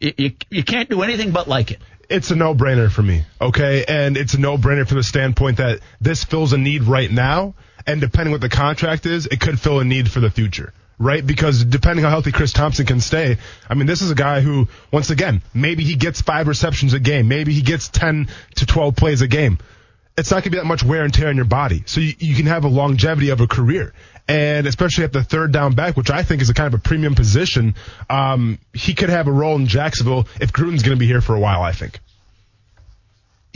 [0.00, 1.78] You, you, you can't do anything but like it.
[2.08, 3.84] it's a no-brainer for me, okay?
[3.86, 7.54] And it's a no-brainer from the standpoint that this fills a need right now,
[7.86, 11.26] and depending what the contract is, it could fill a need for the future, right?
[11.26, 14.68] Because depending how healthy Chris Thompson can stay, I mean, this is a guy who,
[14.92, 18.96] once again, maybe he gets five receptions a game, maybe he gets 10 to 12
[18.96, 19.58] plays a game.
[20.18, 22.14] It's not going to be that much wear and tear on your body, so you,
[22.18, 23.92] you can have a longevity of a career.
[24.28, 26.82] And especially at the third down back, which I think is a kind of a
[26.82, 27.76] premium position,
[28.10, 31.36] um, he could have a role in Jacksonville if Gruden's going to be here for
[31.36, 32.00] a while, I think.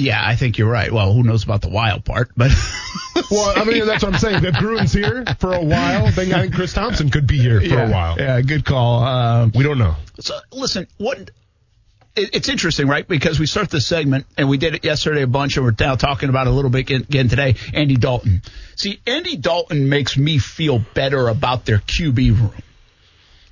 [0.01, 0.91] Yeah, I think you're right.
[0.91, 2.51] Well, who knows about the wild part, but
[3.31, 4.45] Well, I mean, that's what I'm saying.
[4.45, 7.67] If Gruden's here for a while, then I think Chris Thompson could be here for
[7.67, 8.17] yeah, a while.
[8.19, 9.05] Yeah, good call.
[9.05, 9.95] Um, We don't know.
[10.21, 11.31] So listen, what
[12.17, 13.07] it, it's interesting, right?
[13.07, 15.95] Because we start this segment and we did it yesterday a bunch, and we're now
[15.97, 17.55] talking about it a little bit again- again today.
[17.73, 18.43] Andy Dalton.
[18.77, 22.53] See, Andy Dalton makes me feel better about their QB room.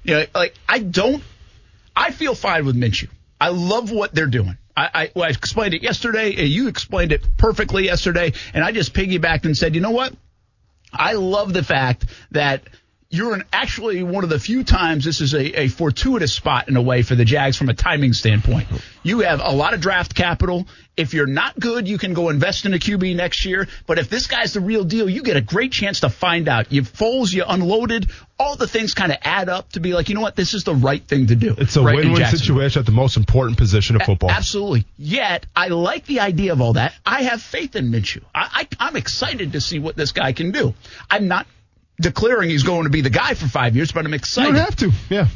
[0.02, 1.22] You know, like I don't.
[1.94, 3.08] I feel fine with Minshew.
[3.40, 4.56] I love what they're doing.
[4.78, 6.30] I, I, well, I explained it yesterday.
[6.30, 10.14] You explained it perfectly yesterday, and I just piggybacked and said, you know what?
[10.92, 12.62] I love the fact that
[13.10, 16.76] you're in actually one of the few times this is a, a fortuitous spot in
[16.76, 18.68] a way for the Jags from a timing standpoint.
[19.02, 20.66] You have a lot of draft capital.
[20.94, 23.66] If you're not good, you can go invest in a QB next year.
[23.86, 26.70] But if this guy's the real deal, you get a great chance to find out.
[26.70, 30.14] You Foles, you unloaded, all the things kind of add up to be like, you
[30.14, 31.54] know what, this is the right thing to do.
[31.56, 34.28] It's a right win-win situation at the most important position of football.
[34.28, 34.84] A- absolutely.
[34.98, 36.92] Yet, I like the idea of all that.
[37.06, 38.22] I have faith in Minshew.
[38.34, 40.74] I, I, I'm excited to see what this guy can do.
[41.10, 41.46] I'm not
[42.00, 44.48] declaring he's going to be the guy for five years, but I'm excited.
[44.48, 44.92] You don't have to.
[45.10, 45.28] Yeah.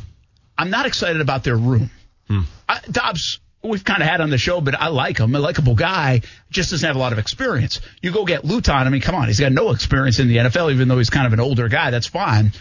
[0.57, 1.90] I'm not excited about their room.
[2.29, 2.40] Hmm.
[2.68, 5.35] I, Dobbs, we've kind of had on the show, but I like him.
[5.35, 7.81] A likable guy, just doesn't have a lot of experience.
[8.01, 8.75] You go get Luton.
[8.75, 11.27] I mean, come on, he's got no experience in the NFL, even though he's kind
[11.27, 11.90] of an older guy.
[11.90, 12.53] That's fine.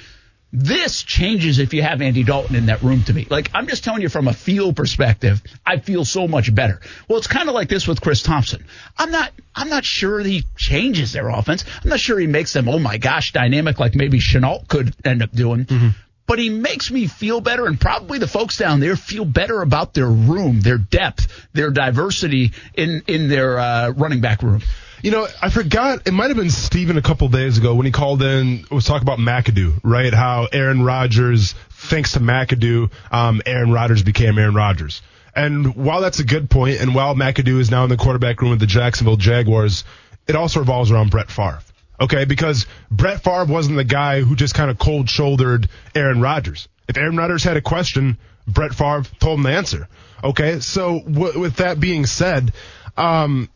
[0.53, 3.25] This changes if you have Andy Dalton in that room to me.
[3.29, 6.81] Like, I'm just telling you from a feel perspective, I feel so much better.
[7.07, 8.65] Well, it's kind of like this with Chris Thompson.
[8.97, 11.63] I'm not, I'm not sure he changes their offense.
[11.81, 15.23] I'm not sure he makes them, oh my gosh, dynamic like maybe Shenault could end
[15.23, 15.65] up doing.
[15.65, 15.89] Mm-hmm.
[16.27, 19.93] But he makes me feel better, and probably the folks down there feel better about
[19.93, 24.61] their room, their depth, their diversity in in their uh, running back room.
[25.03, 26.05] You know, I forgot.
[26.07, 28.65] It might have been Steven a couple days ago when he called in.
[28.69, 30.13] Was talking about McAdoo, right?
[30.13, 35.01] How Aaron Rodgers, thanks to McAdoo, um, Aaron Rodgers became Aaron Rodgers.
[35.35, 38.51] And while that's a good point, and while McAdoo is now in the quarterback room
[38.51, 39.85] of the Jacksonville Jaguars,
[40.27, 41.61] it also revolves around Brett Favre.
[41.99, 46.67] Okay, because Brett Favre wasn't the guy who just kind of cold shouldered Aaron Rodgers.
[46.87, 49.87] If Aaron Rodgers had a question, Brett Favre told him the answer.
[50.23, 52.53] Okay, so w- with that being said,
[52.97, 53.49] um,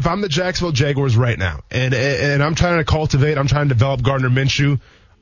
[0.00, 3.68] if I'm the Jacksonville Jaguars right now, and and I'm trying to cultivate, I'm trying
[3.68, 4.80] to develop Gardner Minshew.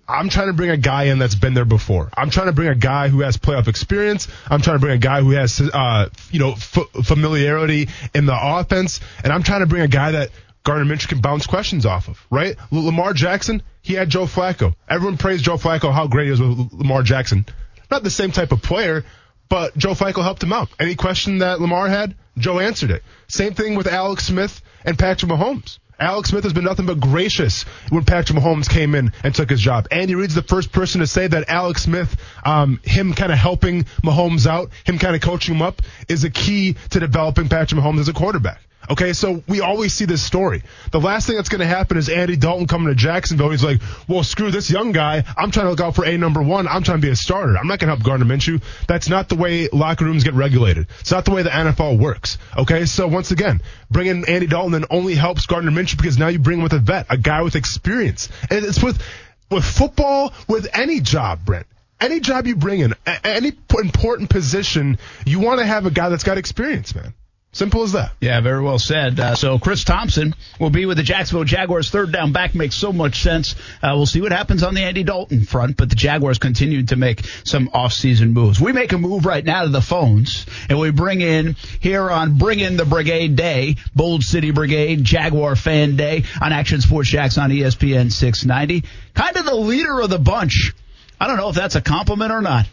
[0.09, 2.09] I'm trying to bring a guy in that's been there before.
[2.17, 4.29] I'm trying to bring a guy who has playoff experience.
[4.49, 8.39] I'm trying to bring a guy who has, uh, you know, f- familiarity in the
[8.41, 10.31] offense, and I'm trying to bring a guy that
[10.65, 12.25] Gardner Minshew can bounce questions off of.
[12.31, 12.57] Right?
[12.73, 14.75] L- Lamar Jackson, he had Joe Flacco.
[14.89, 17.45] Everyone praised Joe Flacco how great he was with Lamar Jackson.
[17.91, 19.05] Not the same type of player,
[19.49, 20.69] but Joe Flacco helped him out.
[20.79, 23.03] Any question that Lamar had, Joe answered it.
[23.29, 25.79] Same thing with Alex Smith and Patrick Mahomes.
[26.01, 29.61] Alex Smith has been nothing but gracious when Patrick Mahomes came in and took his
[29.61, 29.89] job.
[29.91, 33.83] Andy Reid's the first person to say that Alex Smith, um, him kind of helping
[34.05, 37.99] Mahomes out, him kind of coaching him up, is a key to developing Patrick Mahomes
[37.99, 38.61] as a quarterback.
[38.91, 40.63] Okay, so we always see this story.
[40.93, 43.51] The last thing that's going to happen is Andy Dalton coming to Jacksonville.
[43.51, 45.25] He's like, well, screw this young guy.
[45.37, 46.67] I'm trying to look out for a number one.
[46.67, 47.57] I'm trying to be a starter.
[47.59, 48.63] I'm not going to help Gardner Minshew.
[48.87, 50.87] That's not the way locker rooms get regulated.
[51.01, 52.39] It's not the way the NFL works.
[52.57, 56.39] Okay, so once again, bringing Andy Dalton in only helps Gardner Minshew because now you
[56.39, 58.31] bring him with a vet, a guy with experience.
[58.51, 59.03] And it's with,
[59.51, 61.67] with football, with any job, Brent
[62.01, 66.23] any job you bring in, any important position, you want to have a guy that's
[66.23, 67.13] got experience, man.
[67.59, 68.13] Simple as that.
[68.21, 69.19] Yeah, very well said.
[69.19, 71.91] Uh, so Chris Thompson will be with the Jacksonville Jaguars.
[71.91, 73.57] Third down back makes so much sense.
[73.83, 76.95] Uh, we'll see what happens on the Andy Dalton front, but the Jaguars continue to
[76.95, 78.61] make some off-season moves.
[78.61, 82.39] We make a move right now to the phones, and we bring in here on
[82.39, 87.39] Bring In the Brigade Day, Bold City Brigade, Jaguar Fan Day on Action Sports Jax
[87.39, 88.87] on ESPN 690.
[89.15, 90.75] Kind of the leader of the bunch.
[91.21, 92.67] I don't know if that's a compliment or not.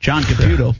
[0.00, 0.74] John Caputo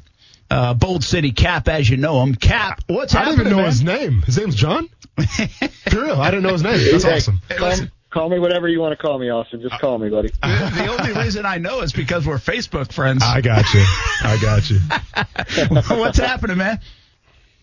[0.54, 2.34] uh, Bold City Cap, as you know him.
[2.34, 3.32] Cap, what's I happening?
[3.32, 3.70] I don't even know man?
[3.70, 4.22] his name.
[4.22, 4.88] His name's John.
[5.18, 6.78] For real, I don't know his name.
[6.92, 7.40] That's hey, awesome.
[7.48, 7.76] Call,
[8.10, 9.60] call, me whatever you want to call me, Austen.
[9.60, 10.28] Just call me, buddy.
[10.42, 13.22] the only reason I know is because we're Facebook friends.
[13.24, 13.84] I got you.
[14.22, 15.96] I got you.
[15.96, 16.80] what's happening, man?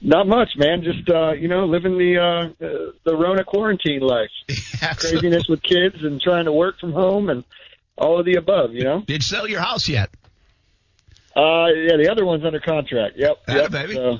[0.01, 0.83] Not much, man.
[0.83, 2.67] Just uh, you know, living the uh,
[3.05, 4.31] the Rona quarantine life.
[4.97, 7.43] Craziness with kids and trying to work from home and
[7.97, 8.73] all of the above.
[8.73, 9.01] You know.
[9.01, 10.09] Did you sell your house yet?
[11.35, 13.17] Uh, yeah, the other one's under contract.
[13.17, 13.37] Yep.
[13.47, 13.71] yep.
[13.71, 13.93] baby.
[13.95, 14.19] So,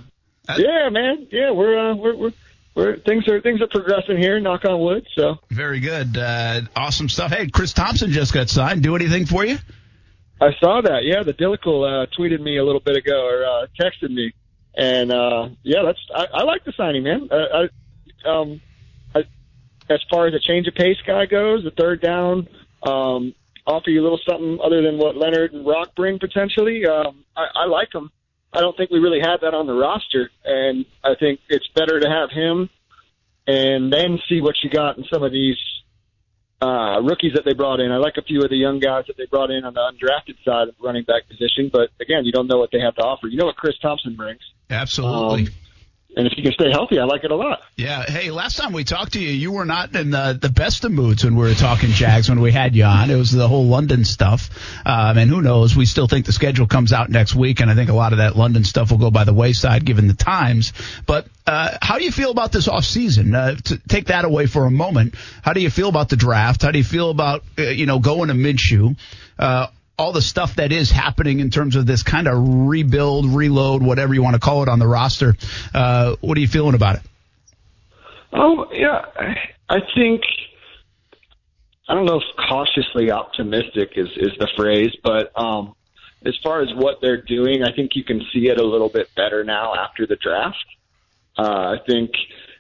[0.58, 1.28] yeah, man.
[1.32, 2.32] Yeah, we're uh, we're we're.
[2.74, 4.40] We're, things are things are progressing here.
[4.40, 5.06] Knock on wood.
[5.18, 7.30] So very good, uh, awesome stuff.
[7.32, 8.82] Hey, Chris Thompson just got signed.
[8.82, 9.58] Do anything for you?
[10.42, 11.04] I saw that.
[11.04, 14.34] Yeah, the Dillicle uh, tweeted me a little bit ago or uh, texted me,
[14.76, 17.30] and uh, yeah, that's I, I like the signing, man.
[17.30, 17.68] Uh,
[18.26, 18.62] I, um,
[19.14, 19.20] I,
[19.88, 22.48] as far as a change of pace guy goes, the third down,
[22.82, 23.36] um,
[23.68, 26.86] offer you a little something other than what Leonard and Rock bring potentially.
[26.86, 28.12] Um, I, I like him.
[28.54, 32.00] I don't think we really had that on the roster, and I think it's better
[32.00, 32.70] to have him
[33.48, 35.58] and then see what you got in some of these
[36.62, 37.92] uh, rookies that they brought in.
[37.92, 40.36] I like a few of the young guys that they brought in on the undrafted
[40.46, 43.02] side of the running back position, but again, you don't know what they have to
[43.02, 43.28] offer.
[43.28, 44.42] You know what Chris Thompson brings.
[44.70, 45.48] Absolutely.
[45.48, 45.54] Um,
[46.16, 47.62] and if you can stay healthy, I like it a lot.
[47.78, 48.04] Yeah.
[48.04, 50.92] Hey, last time we talked to you, you were not in the, the best of
[50.92, 53.10] moods when we were talking Jags when we had you on.
[53.10, 54.50] It was the whole London stuff.
[54.86, 55.76] Um, and who knows?
[55.76, 58.18] We still think the schedule comes out next week, and I think a lot of
[58.18, 60.74] that London stuff will go by the wayside given the times.
[61.06, 63.34] But uh, how do you feel about this off season?
[63.34, 66.64] Uh, to take that away for a moment, how do you feel about the draft?
[66.64, 68.98] How do you feel about uh, you know going to Minshew?
[69.40, 69.68] Uh,
[69.98, 74.14] all the stuff that is happening in terms of this kind of rebuild, reload, whatever
[74.14, 75.36] you want to call it on the roster.
[75.74, 77.02] Uh, what are you feeling about it?
[78.34, 79.02] Oh yeah,
[79.70, 80.22] I think
[81.88, 85.76] I don't know if cautiously optimistic is is the phrase, but um,
[86.26, 89.10] as far as what they're doing, I think you can see it a little bit
[89.16, 90.66] better now after the draft.
[91.38, 92.12] Uh, I think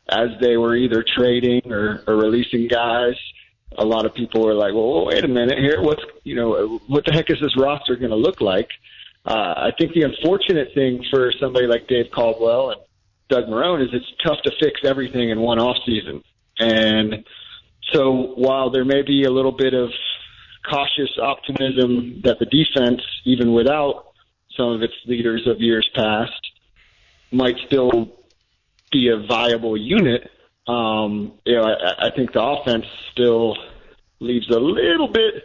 [0.09, 3.15] as they were either trading or, or releasing guys,
[3.77, 5.81] a lot of people were like, "Well, wait a minute here.
[5.81, 8.69] What's you know what the heck is this roster going to look like?"
[9.25, 12.81] Uh, I think the unfortunate thing for somebody like Dave Caldwell and
[13.29, 16.23] Doug Marrone is it's tough to fix everything in one off season,
[16.59, 17.23] and
[17.93, 19.89] so while there may be a little bit of
[20.69, 24.05] cautious optimism that the defense, even without
[24.55, 26.51] some of its leaders of years past,
[27.31, 28.11] might still
[28.91, 30.29] be a viable unit
[30.71, 33.57] um, you know, I, I think the offense still
[34.19, 35.43] leaves a little bit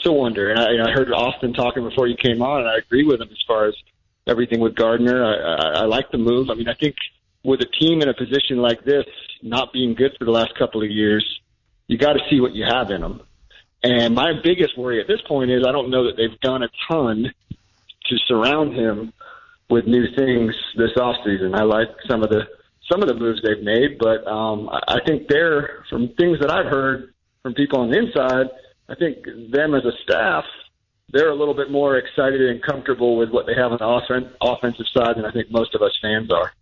[0.00, 0.50] to wonder.
[0.50, 3.28] And I, I heard Austen talking before you came on, and I agree with him
[3.30, 3.74] as far as
[4.26, 5.24] everything with Gardner.
[5.24, 6.50] I, I, I like the move.
[6.50, 6.94] I mean, I think
[7.42, 9.04] with a team in a position like this,
[9.42, 11.24] not being good for the last couple of years,
[11.88, 13.22] you got to see what you have in them.
[13.82, 16.68] And my biggest worry at this point is I don't know that they've done a
[16.88, 17.32] ton
[18.06, 19.12] to surround him
[19.70, 21.54] with new things this offseason.
[21.54, 22.46] I like some of the
[22.90, 26.66] some of the moves they've made, but um, I think they're from things that I've
[26.66, 28.46] heard from people on the inside.
[28.88, 30.44] I think them as a staff,
[31.10, 34.32] they're a little bit more excited and comfortable with what they have on the offen-
[34.40, 36.52] offensive side than I think most of us fans are.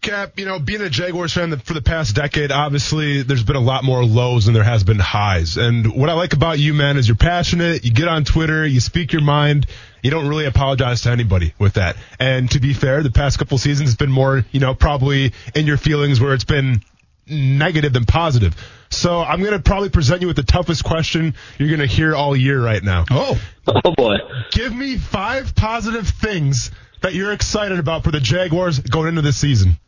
[0.00, 3.60] Cap, you know, being a Jaguars fan for the past decade, obviously there's been a
[3.60, 5.58] lot more lows than there has been highs.
[5.58, 7.84] And what I like about you, man, is you're passionate.
[7.84, 9.66] You get on Twitter, you speak your mind.
[10.02, 11.96] You don't really apologize to anybody with that.
[12.18, 15.66] And to be fair, the past couple seasons has been more, you know, probably in
[15.66, 16.80] your feelings where it's been
[17.26, 18.56] negative than positive.
[18.88, 22.14] So I'm going to probably present you with the toughest question you're going to hear
[22.14, 23.04] all year right now.
[23.10, 23.40] Oh.
[23.66, 24.16] Oh boy.
[24.50, 26.70] Give me five positive things
[27.02, 29.78] that you're excited about for the Jaguars going into this season.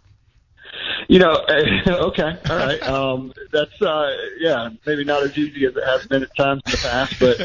[1.08, 1.32] You know,
[1.86, 2.82] okay, all right.
[2.82, 6.72] Um, that's uh, yeah, maybe not as easy as it has been at times in
[6.72, 7.40] the past, but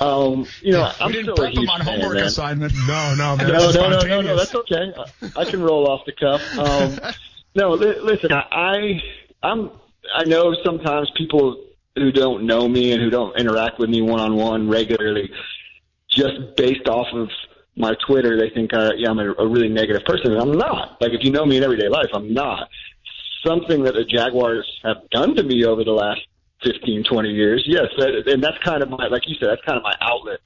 [0.00, 2.24] um, you know, I'm we didn't still prep a huge him on homework man.
[2.24, 2.72] assignment.
[2.86, 3.48] No, no, man.
[3.48, 4.38] No, that's no, no, no, no, spontaneous.
[4.38, 4.92] that's okay.
[5.36, 6.40] I, I can roll off the cuff.
[6.58, 6.98] Um,
[7.54, 9.02] no, li- listen, I,
[9.42, 9.70] I'm,
[10.14, 11.64] I know sometimes people
[11.96, 15.30] who don't know me and who don't interact with me one on one regularly,
[16.08, 17.28] just based off of
[17.78, 21.00] my Twitter, they think I, yeah, I'm a, a really negative person, and I'm not.
[21.00, 22.68] Like if you know me in everyday life, I'm not.
[23.46, 26.20] Something that the Jaguars have done to me over the last
[26.64, 29.78] 15, 20 years, yes, that, and that's kind of my, like you said, that's kind
[29.78, 30.40] of my outlet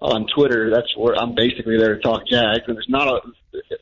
[0.00, 0.70] on Twitter.
[0.70, 3.20] That's where I'm basically there to talk Jags, and there's not a,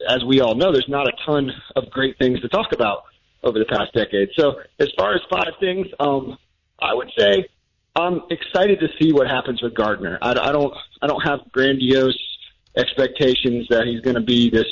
[0.08, 3.04] as we all know, there's not a ton of great things to talk about
[3.42, 4.30] over the past decade.
[4.36, 6.38] So as far as five things, um,
[6.80, 7.46] I would say
[7.94, 10.18] I'm excited to see what happens with Gardner.
[10.22, 12.18] I, I don't, I don't have grandiose
[12.76, 14.66] expectations that he's going to be this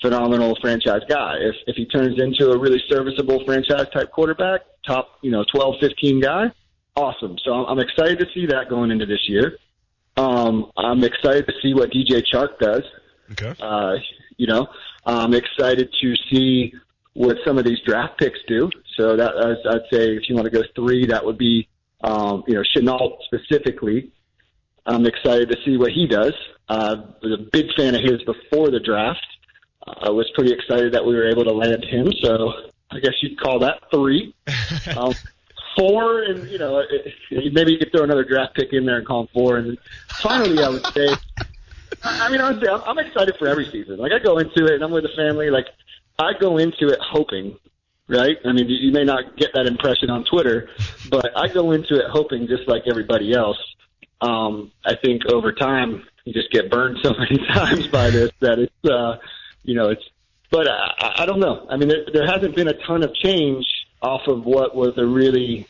[0.00, 1.36] phenomenal franchise guy.
[1.40, 5.76] If if he turns into a really serviceable franchise type quarterback, top you know 12,
[5.80, 6.50] 15 guy,
[6.96, 7.36] awesome.
[7.44, 9.58] So I'm, I'm excited to see that going into this year.
[10.16, 12.82] Um, I'm excited to see what DJ Chark does.
[13.32, 13.54] Okay.
[13.60, 13.94] Uh,
[14.36, 14.66] you know,
[15.06, 16.74] I'm excited to see
[17.14, 18.70] what some of these draft picks do.
[18.96, 21.68] So that I'd I'd say if you want to go three, that would be
[22.02, 24.12] um, you know Shenault specifically.
[24.86, 26.34] I'm excited to see what he does.
[26.68, 29.26] Uh, was a big fan of his before the draft.
[29.86, 32.12] I was pretty excited that we were able to land him.
[32.22, 32.52] So
[32.90, 34.34] I guess you'd call that three.
[34.96, 35.12] um,
[35.76, 39.06] four, and you know, it, maybe you could throw another draft pick in there and
[39.06, 39.56] call him four.
[39.58, 39.78] And
[40.22, 41.08] finally, I would say,
[42.02, 43.98] I mean, honestly, I'm, I'm excited for every season.
[43.98, 45.50] Like I go into it, and I'm with the family.
[45.50, 45.66] Like
[46.18, 47.56] I go into it hoping,
[48.08, 48.36] right?
[48.44, 50.68] I mean, you may not get that impression on Twitter,
[51.10, 53.58] but I go into it hoping, just like everybody else.
[54.20, 58.58] Um, I think over time you just get burned so many times by this that
[58.58, 59.18] it's, uh,
[59.62, 60.02] you know, it's.
[60.50, 61.66] But I, I don't know.
[61.68, 63.66] I mean, there, there hasn't been a ton of change
[64.00, 65.66] off of what was a really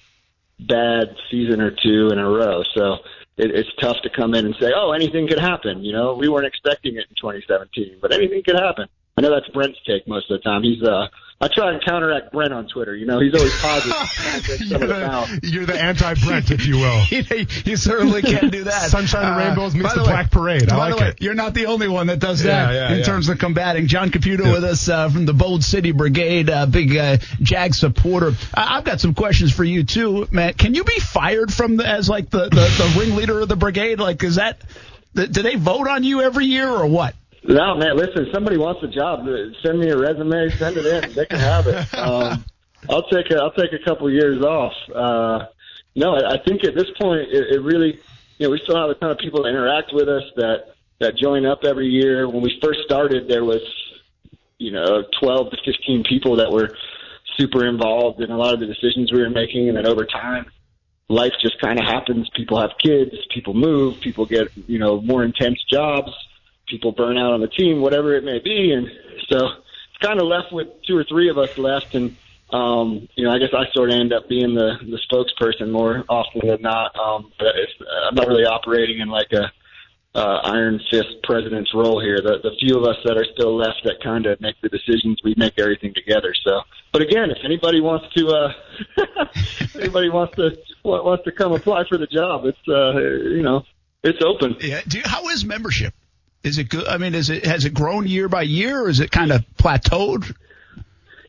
[0.61, 2.63] bad season or two in a row.
[2.75, 2.99] So
[3.37, 6.29] it, it's tough to come in and say, "Oh, anything could happen." You know, we
[6.29, 8.89] weren't expecting it in 2017, but anything could happen.
[9.17, 10.63] I know that's Brent's take most of the time.
[10.63, 11.07] He's uh,
[11.45, 12.97] I try and counteract Brent on Twitter.
[12.97, 14.61] You know, he's always positive.
[14.67, 17.05] you're, the, you're the anti-Brent, if you will.
[17.67, 18.89] you certainly can't do that.
[18.89, 20.71] Sunshine and rainbows meets the, the way, Black Parade.
[20.71, 21.21] I like way, it.
[21.21, 23.05] You're not the only one that does that yeah, yeah, in yeah.
[23.05, 23.89] terms of combating.
[23.89, 28.33] John Caputo with us uh, from the Bold City Brigade, uh, big uh, Jag supporter.
[28.55, 30.55] I- I've got some questions for you too, man.
[30.55, 34.01] Can you be fired from the, as like the, the, the ringleader of the brigade?
[34.01, 34.63] Like, is that
[35.15, 37.15] do they vote on you every year or what?
[37.47, 37.97] No, man.
[37.97, 39.27] Listen, somebody wants a job,
[39.63, 40.49] send me a resume.
[40.57, 41.13] Send it in.
[41.13, 41.87] They can have it.
[41.95, 42.45] Um,
[42.91, 44.75] I'll take a, I'll take a couple years off.
[44.95, 45.47] Uh,
[45.97, 47.99] no, I, I think at this point it, it really,
[48.37, 51.17] you know, we still have a ton of people that interact with us that that
[51.17, 52.29] join up every year.
[52.29, 53.63] When we first started, there was,
[54.59, 56.77] you know, 12 to 15 people that were
[57.39, 60.45] super involved in a lot of the decisions we were making, and then over time,
[61.09, 62.29] life just kind of happens.
[62.37, 66.13] People have kids, people move, people get, you know, more intense jobs
[66.67, 68.73] people burn out on the team, whatever it may be.
[68.73, 68.89] And
[69.29, 71.95] so it's kind of left with two or three of us left.
[71.95, 72.17] And,
[72.51, 76.05] um, you know, I guess I sort of end up being the, the spokesperson more
[76.09, 76.97] often than not.
[76.99, 77.73] Um, but it's,
[78.09, 79.53] I'm not really operating in like a,
[80.15, 82.19] uh, iron fist president's role here.
[82.23, 85.21] The, the few of us that are still left that kind of make the decisions,
[85.25, 86.33] we make everything together.
[86.45, 86.61] So,
[86.93, 88.53] but again, if anybody wants to, uh,
[89.75, 92.97] anybody wants to, wants to come apply for the job, it's, uh,
[93.29, 93.65] you know,
[94.05, 94.57] it's open.
[94.61, 94.83] Yeah.
[94.87, 95.95] Do how is membership?
[96.45, 96.87] Is it good?
[96.87, 99.45] I mean, is it has it grown year by year, or is it kind of
[99.57, 100.37] plateaued?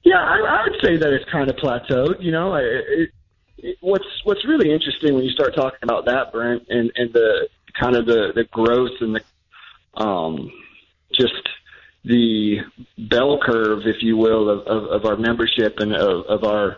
[0.04, 2.22] Yeah, I, I would say that it's kind of plateaued.
[2.22, 3.10] You know, it,
[3.58, 7.48] it, what's what's really interesting when you start talking about that, Brent, and and the
[7.80, 10.52] kind of the the growth and the um
[11.14, 11.48] just
[12.04, 12.58] the
[12.98, 16.78] bell curve, if you will, of, of, of our membership and of, of our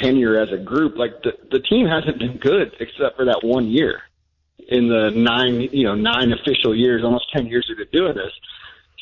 [0.00, 0.94] tenure as a group.
[0.98, 4.02] Like the the team hasn't been good except for that one year
[4.68, 8.32] in the nine, you know, nine official years, almost 10 years we've been doing this.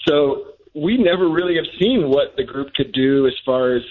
[0.07, 3.83] So we never really have seen what the group could do as far as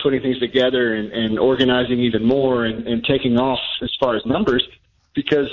[0.00, 4.24] putting things together and, and organizing even more and, and taking off as far as
[4.24, 4.66] numbers
[5.14, 5.50] because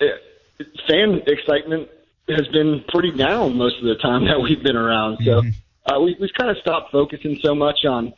[0.00, 0.20] it,
[0.88, 1.88] fan excitement
[2.28, 5.18] has been pretty down most of the time that we've been around.
[5.24, 5.42] So
[5.86, 8.14] uh, we, we've kind of stopped focusing so much on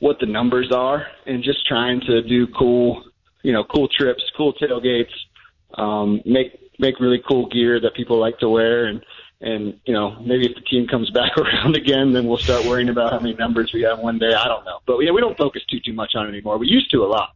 [0.00, 3.04] what the numbers are and just trying to do cool,
[3.42, 5.12] you know, cool trips, cool tailgates,
[5.78, 8.86] um, make make really cool gear that people like to wear.
[8.86, 9.04] And
[9.40, 12.88] and you know maybe if the team comes back around again then we'll start worrying
[12.88, 14.32] about how many numbers we have one day.
[14.34, 14.78] I don't know.
[14.86, 16.58] But yeah we don't focus too too much on it anymore.
[16.58, 17.34] We used to a lot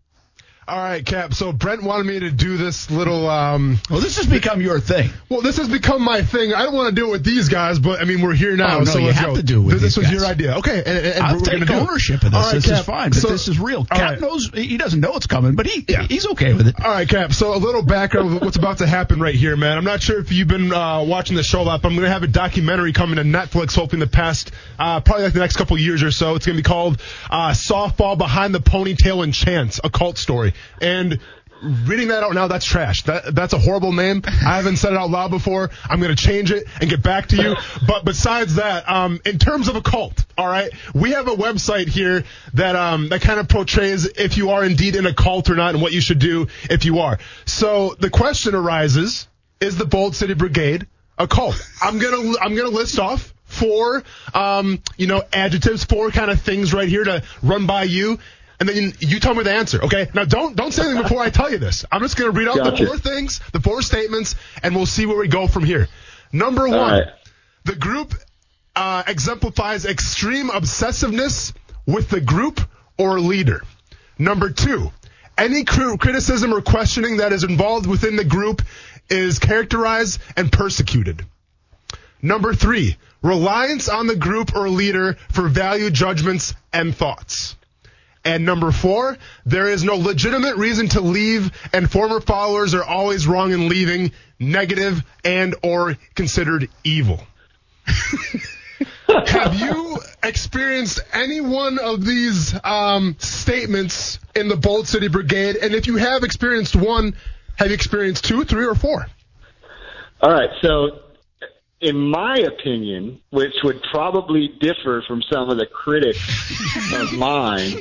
[0.69, 1.33] all right, Cap.
[1.35, 3.29] So Brent wanted me to do this little.
[3.29, 5.11] um Well, this has become your thing.
[5.29, 6.53] Well, this has become my thing.
[6.55, 8.77] I don't want to do it with these guys, but I mean, we're here now,
[8.77, 9.37] Oh, no, so you have go.
[9.37, 10.15] to do it with This these was guys.
[10.15, 10.83] your idea, okay?
[10.85, 12.45] And, and I'll we're take ownership of this.
[12.45, 12.81] Right, this Cap.
[12.81, 13.85] is fine, but So- this is real.
[13.87, 14.21] Cap right.
[14.21, 16.03] knows he doesn't know it's coming, but he Yeah.
[16.03, 16.75] he's okay with it.
[16.85, 17.33] All right, Cap.
[17.33, 19.79] So a little background of what's about to happen right here, man.
[19.79, 22.05] I'm not sure if you've been uh, watching the show a lot, but I'm going
[22.07, 25.41] to have a documentary coming to Netflix, hopefully in the past, uh, probably like the
[25.41, 26.35] next couple years or so.
[26.35, 27.01] It's going to be called
[27.31, 31.21] uh, "Softball Behind the Ponytail and Chance: A Cult Story." And
[31.63, 33.03] reading that out now, that's trash.
[33.05, 34.23] That that's a horrible name.
[34.27, 35.71] I haven't said it out loud before.
[35.89, 37.57] I'm going to change it and get back to you.
[37.87, 41.89] But besides that, um, in terms of a cult, all right, we have a website
[41.89, 45.57] here that um, that kind of portrays if you are indeed in a cult or
[45.57, 47.19] not, and what you should do if you are.
[47.47, 49.29] So the question arises:
[49.61, 50.87] Is the Bold City Brigade
[51.19, 51.61] a cult?
[51.83, 54.05] I'm gonna I'm gonna list off four
[54.35, 58.19] um, you know adjectives, four kind of things right here to run by you.
[58.61, 60.09] And then you tell me the answer, okay?
[60.15, 61.85] Now don't don't say anything before I tell you this.
[61.93, 65.17] I'm just gonna read out the four things, the four statements, and we'll see where
[65.17, 65.89] we go from here.
[66.33, 67.09] Number one, right.
[67.65, 68.15] the group
[68.75, 71.53] uh, exemplifies extreme obsessiveness
[71.87, 72.61] with the group
[72.99, 73.63] or leader.
[74.19, 74.91] Number two,
[75.37, 78.63] any cr- criticism or questioning that is involved within the group
[79.09, 81.25] is characterized and persecuted.
[82.21, 87.55] Number three, reliance on the group or leader for value judgments and thoughts.
[88.29, 89.17] And number four,
[89.47, 94.13] there is no legitimate reason to leave, and former followers are always wrong in leaving,
[94.39, 97.23] negative and or considered evil.
[99.07, 105.57] Have you experienced any one of these um, statements in the Bold City Brigade?
[105.57, 107.17] And if you have experienced one,
[107.57, 109.07] have you experienced two, three, or four?
[110.21, 110.99] all right so
[111.81, 116.19] in my opinion which would probably differ from some of the critics
[116.95, 117.75] of mine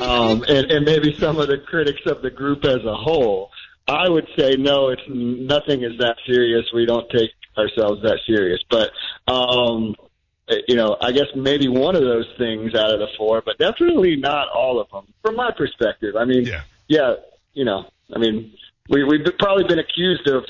[0.00, 3.50] um, and, and maybe some of the critics of the group as a whole
[3.86, 8.60] i would say no it's nothing is that serious we don't take ourselves that serious
[8.70, 8.90] but
[9.32, 9.94] um
[10.68, 14.16] you know, I guess maybe one of those things out of the four, but definitely
[14.16, 15.06] not all of them.
[15.22, 16.62] From my perspective, I mean, Yeah.
[16.86, 17.14] yeah,
[17.54, 18.52] you know, I mean,
[18.88, 20.44] we we've probably been accused of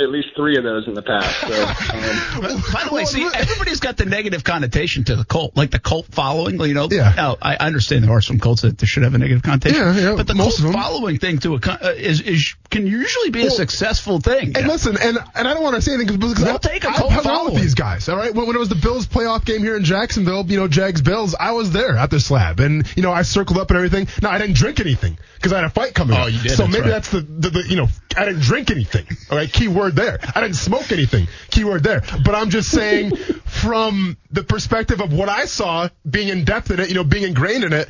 [0.00, 1.40] at least three of those in the past.
[1.40, 5.70] So, um, By the way, see, everybody's got the negative connotation to the cult, like
[5.70, 6.60] the cult following.
[6.60, 7.12] You know, yeah.
[7.16, 9.78] Now, I understand there are some cults that should have a negative connotation.
[9.78, 10.14] Yeah, yeah.
[10.16, 13.48] But the most cult following thing to a uh, is is can usually be well,
[13.48, 14.56] a successful thing.
[14.56, 14.66] And yeah.
[14.66, 17.12] listen, and and I don't want to say anything because we'll I, take a cult
[17.12, 18.08] I hung out with these guys.
[18.08, 20.66] All right, when, when it was the Bills playoff game here in Jacksonville, you know,
[20.66, 23.76] Jags Bills, I was there at the slab, and you know, I circled up and
[23.76, 24.08] everything.
[24.22, 26.16] Now I didn't drink anything because I had a fight coming.
[26.16, 26.32] Oh, up.
[26.32, 26.52] you did.
[26.52, 26.90] So that's maybe right.
[26.90, 27.86] that's the, the, the you know
[28.16, 29.06] I didn't drink anything.
[29.30, 30.18] All right, key word there.
[30.34, 31.28] I didn't smoke anything.
[31.50, 32.02] Keyword there.
[32.24, 36.80] But I'm just saying, from the perspective of what I saw, being in depth in
[36.80, 37.88] it, you know, being ingrained in it,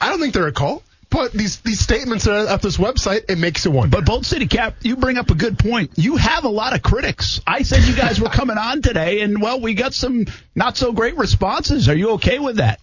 [0.00, 0.84] I don't think they're a cult.
[1.10, 3.90] But these these statements are at this website, it makes it one.
[3.90, 5.90] But Bold City Cap, you bring up a good point.
[5.96, 7.40] You have a lot of critics.
[7.44, 10.92] I said you guys were coming on today, and well, we got some not so
[10.92, 11.88] great responses.
[11.88, 12.80] Are you okay with that?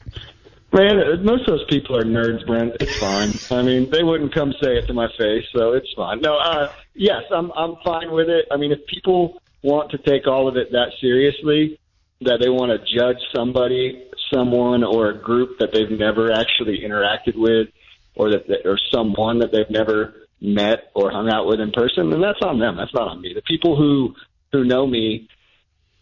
[0.74, 2.76] Man, most of those people are nerds, Brent.
[2.82, 3.32] It's fine.
[3.57, 6.20] I mean, they wouldn't come say it to my face, so it's fine.
[6.22, 8.45] No, uh, yes, I'm I'm fine with it.
[8.51, 11.80] I mean, if people want to take all of it that seriously,
[12.22, 17.36] that they want to judge somebody, someone, or a group that they've never actually interacted
[17.36, 17.70] with,
[18.15, 22.09] or that they, or someone that they've never met or hung out with in person,
[22.09, 22.76] then that's on them.
[22.76, 23.34] That's not on me.
[23.34, 24.15] The people who
[24.51, 25.30] who know me,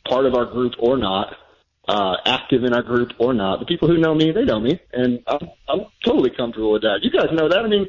[0.07, 1.35] part of our group or not,
[1.87, 3.59] uh, active in our group or not.
[3.59, 6.99] The people who know me, they know me, and I'm I'm totally comfortable with that.
[7.03, 7.59] You guys know that.
[7.59, 7.87] I mean,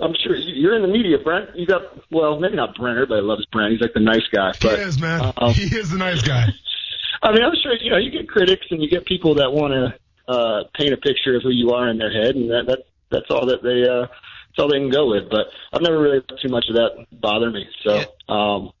[0.00, 1.56] I'm sure you're in the media, Brent.
[1.56, 2.96] You got well, maybe not Brent.
[2.96, 3.72] Everybody loves Brent.
[3.72, 4.52] He's like the nice guy.
[4.60, 5.32] But, he is, man.
[5.36, 6.46] Um, he is the nice guy.
[7.22, 9.72] I mean, I'm sure you know you get critics and you get people that want
[9.72, 12.78] to uh, paint a picture of who you are in their head, and that that
[13.10, 15.28] that's all that they uh, that's all they can go with.
[15.28, 17.66] But I've never really let too much of that bother me.
[17.82, 17.96] So.
[17.96, 18.04] Yeah.
[18.28, 18.72] Um,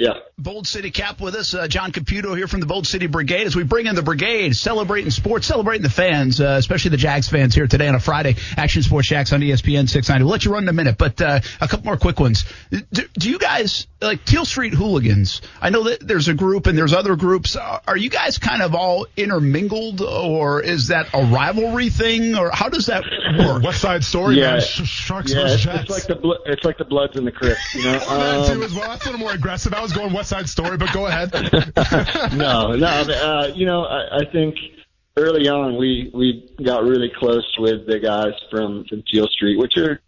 [0.00, 0.14] yeah.
[0.38, 1.52] Bold City Cap with us.
[1.54, 4.56] Uh, John Caputo here from the Bold City Brigade as we bring in the brigade,
[4.56, 8.36] celebrating sports, celebrating the fans, uh, especially the Jags fans here today on a Friday.
[8.56, 10.24] Action Sports Jax on ESPN 690.
[10.24, 12.46] We'll let you run in a minute, but uh, a couple more quick ones.
[12.70, 16.78] Do, do, you guys, like Teal Street Hooligans, I know that there's a group and
[16.78, 17.54] there's other groups.
[17.56, 22.70] Are you guys kind of all intermingled or is that a rivalry thing or how
[22.70, 23.04] does that
[23.38, 23.62] work?
[23.62, 24.36] West Side Story?
[24.36, 24.52] Yeah.
[24.52, 25.80] Man, Sharks yeah, versus it's, Jets.
[25.82, 27.92] it's like the bl- it's like the Bloods and the Crips, you know.
[27.98, 28.88] that too Um, as well.
[28.88, 29.74] That's a little more aggressive.
[29.74, 31.32] I was going West Side Story, but go ahead.
[32.36, 32.86] no, no.
[32.86, 34.56] Uh, you know, I, I think
[35.16, 39.76] early on we we got really close with the guys from from Teal Street, which
[39.76, 40.00] are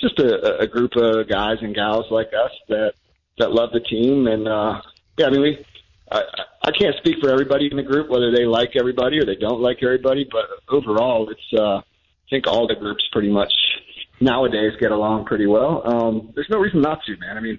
[0.00, 2.92] just a, a group of guys and gals like us that
[3.38, 4.80] that love the team, and uh,
[5.18, 5.66] yeah, I mean we.
[6.10, 6.22] I,
[6.64, 9.60] I can't speak for everybody in the group, whether they like everybody or they don't
[9.60, 11.82] like everybody, but overall, it's uh, I
[12.28, 13.52] think all the groups pretty much
[14.20, 15.82] nowadays get along pretty well.
[15.84, 17.36] Um, there's no reason not to, man.
[17.36, 17.58] I mean,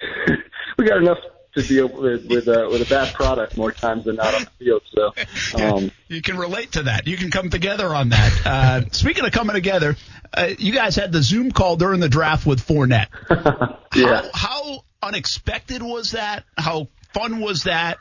[0.76, 1.18] we got enough
[1.56, 4.64] to deal with with, uh, with a bad product more times than not on the
[4.64, 4.82] field.
[4.94, 5.12] So
[5.76, 7.06] um, you can relate to that.
[7.06, 8.46] You can come together on that.
[8.46, 9.96] Uh, speaking of coming together,
[10.34, 13.08] uh, you guys had the Zoom call during the draft with Fournette.
[13.94, 14.28] yeah.
[14.34, 16.44] How, how unexpected was that?
[16.56, 17.98] How fun was that?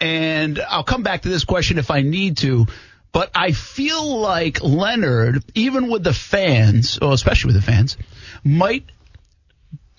[0.00, 2.66] And I'll come back to this question if I need to.
[3.12, 7.96] But I feel like Leonard, even with the fans, or especially with the fans,
[8.44, 8.84] might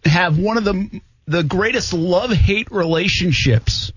[0.06, 3.92] have one of the the greatest love hate relationships,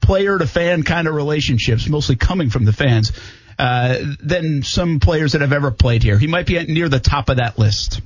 [0.00, 3.12] player to fan kind of relationships, mostly coming from the fans,
[3.58, 6.18] uh, than some players that have ever played here.
[6.18, 8.00] He might be near the top of that list.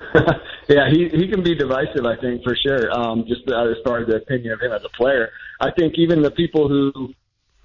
[0.68, 2.90] yeah, he he can be divisive, I think for sure.
[2.90, 6.22] Um, just as far as the opinion of him as a player, I think even
[6.22, 7.14] the people who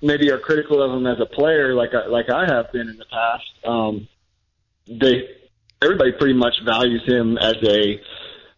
[0.02, 2.98] maybe are critical of him as a player, like I, like I have been in
[2.98, 4.08] the past, um,
[4.88, 5.24] they
[5.82, 8.00] everybody pretty much values him as a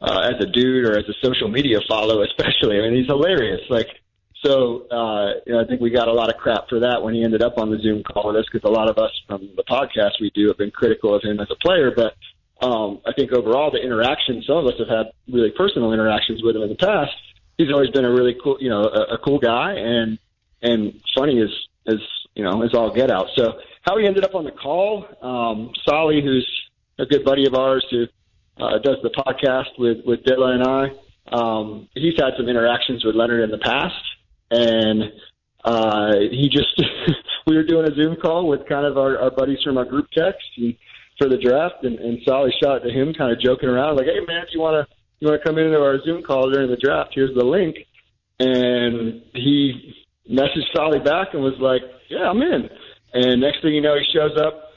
[0.02, 2.78] uh, as a dude or as a social media follow, especially.
[2.80, 3.62] I mean, he's hilarious.
[3.70, 3.88] Like,
[4.44, 7.14] so uh, you know, I think we got a lot of crap for that when
[7.14, 9.50] he ended up on the Zoom call with us because a lot of us from
[9.56, 12.14] the podcast we do have been critical of him as a player, but.
[12.60, 16.56] Um, I think overall the interaction, some of us have had really personal interactions with
[16.56, 17.12] him in the past.
[17.56, 20.18] He's always been a really cool, you know, a, a cool guy and,
[20.64, 21.50] and funny as,
[21.86, 22.00] as,
[22.34, 23.28] you know, as all get out.
[23.36, 26.48] So how he ended up on the call, um, Solly, who's
[27.00, 28.08] a good buddy of ours who,
[28.60, 30.90] uh, does the podcast with, with Dilla and I,
[31.32, 34.04] um, he's had some interactions with Leonard in the past
[34.52, 35.12] and,
[35.64, 36.82] uh, he just,
[37.48, 40.08] we were doing a Zoom call with kind of our, our buddies from our group
[40.16, 40.76] text and,
[41.18, 44.24] for the draft, and, and Solly shot to him, kind of joking around, like, "Hey
[44.28, 46.78] man, do you want to you want to come into our Zoom call during the
[46.78, 47.12] draft?
[47.14, 47.76] Here's the link."
[48.40, 49.96] And he
[50.30, 52.70] messaged Solly back and was like, "Yeah, I'm in."
[53.14, 54.72] And next thing you know, he shows up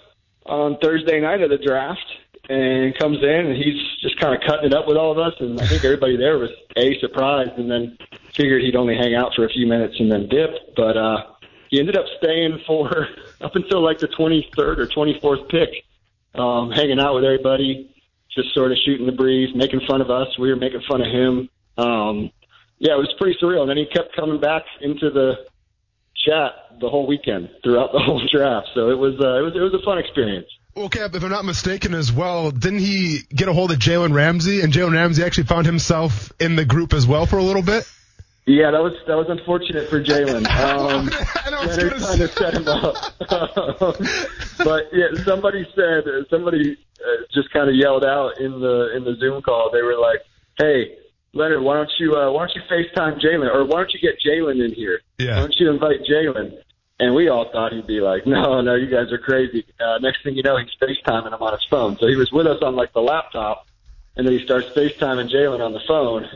[0.47, 2.01] on Thursday night of the draft
[2.49, 5.35] and comes in, and he's just kind of cutting it up with all of us.
[5.41, 7.97] And I think everybody there was a surprised, and then
[8.35, 10.75] figured he'd only hang out for a few minutes and then dip.
[10.77, 11.27] But uh,
[11.69, 13.09] he ended up staying for
[13.41, 15.69] up until like the 23rd or 24th pick
[16.35, 17.95] um, hanging out with everybody,
[18.35, 20.39] just sort of shooting the breeze, making fun of us.
[20.39, 21.49] We were making fun of him.
[21.77, 22.31] Um,
[22.79, 23.63] yeah, it was pretty surreal.
[23.63, 25.47] And then he kept coming back into the
[26.25, 28.69] chat the whole weekend throughout the whole draft.
[28.75, 30.49] So it was uh, it was it was a fun experience.
[30.75, 34.15] Well, Cap, if I'm not mistaken as well, didn't he get a hold of Jalen
[34.15, 34.61] Ramsey?
[34.61, 37.91] And Jalen Ramsey actually found himself in the group as well for a little bit?
[38.47, 40.47] Yeah, that was that was unfortunate for Jalen.
[40.61, 41.07] Um,
[41.67, 42.95] Leonard kind of set him up.
[44.59, 49.15] but yeah, somebody said somebody uh, just kind of yelled out in the in the
[49.21, 49.71] Zoom call.
[49.73, 50.21] They were like,
[50.59, 50.97] "Hey,
[51.33, 54.19] Leonard, why don't you uh, why don't you FaceTime Jalen, or why don't you get
[54.25, 55.01] Jalen in here?
[55.19, 55.37] Yeah.
[55.37, 56.59] Why don't you invite Jalen?"
[57.01, 60.23] And we all thought he'd be like, "No, no, you guys are crazy." Uh, next
[60.23, 61.97] thing you know, he's FaceTiming him on his phone.
[61.99, 63.67] So he was with us on like the laptop,
[64.17, 66.29] and then he starts FaceTiming Jalen on the phone,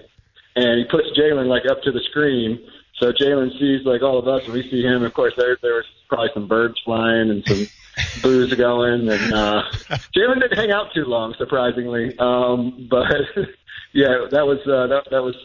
[0.56, 2.66] and he puts Jalen like up to the screen.
[2.98, 5.02] So Jalen sees like all of us, and we see him.
[5.02, 7.66] Of course, there there was probably some birds flying and some
[8.22, 9.62] booze going, and uh,
[10.16, 12.16] Jalen didn't hang out too long, surprisingly.
[12.18, 13.12] Um, but
[13.92, 15.36] yeah, that was uh, that that was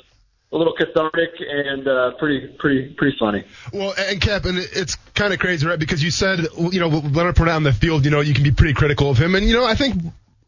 [0.51, 3.43] a little cathartic and uh, pretty pretty pretty funny.
[3.71, 5.79] Well, and Cap, and it's kind of crazy, right?
[5.79, 8.51] Because you said, you know, Leonard Fournette on the field, you know, you can be
[8.51, 10.01] pretty critical of him, and you know, I think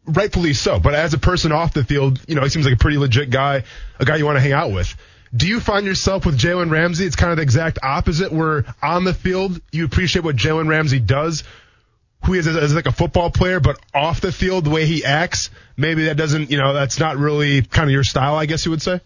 [0.06, 0.80] rightfully so.
[0.80, 3.30] But as a person off the field, you know, he seems like a pretty legit
[3.30, 3.64] guy,
[4.00, 4.96] a guy you want to hang out with.
[5.34, 7.06] Do you find yourself with Jalen Ramsey?
[7.06, 8.34] It's kind of the exact opposite.
[8.34, 11.44] Where on the field, you appreciate what Jalen Ramsey does,
[12.26, 14.86] who he is as, as like a football player, but off the field, the way
[14.86, 18.46] he acts, maybe that doesn't, you know, that's not really kind of your style, I
[18.46, 19.00] guess you would say.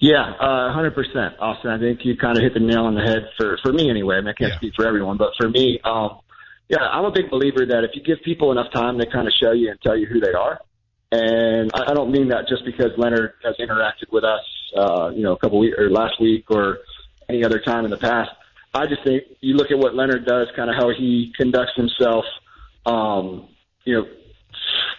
[0.00, 1.38] Yeah, uh, 100%.
[1.40, 3.88] Austen, I think you kind of hit the nail on the head for, for me
[3.88, 4.16] anyway.
[4.16, 4.56] I mean, I can't Yeah.
[4.58, 6.18] speak for everyone, but for me, um,
[6.68, 9.32] yeah, I'm a big believer that if you give people enough time, they kind of
[9.40, 10.60] show you and tell you who they are.
[11.12, 14.42] And I, I don't mean that just because Leonard has interacted with us,
[14.76, 16.78] uh, you know, a couple weeks or last week or
[17.28, 18.30] any other time in the past.
[18.74, 22.24] I just think you look at what Leonard does, kind of how he conducts himself,
[22.84, 23.48] um,
[23.84, 24.06] you know,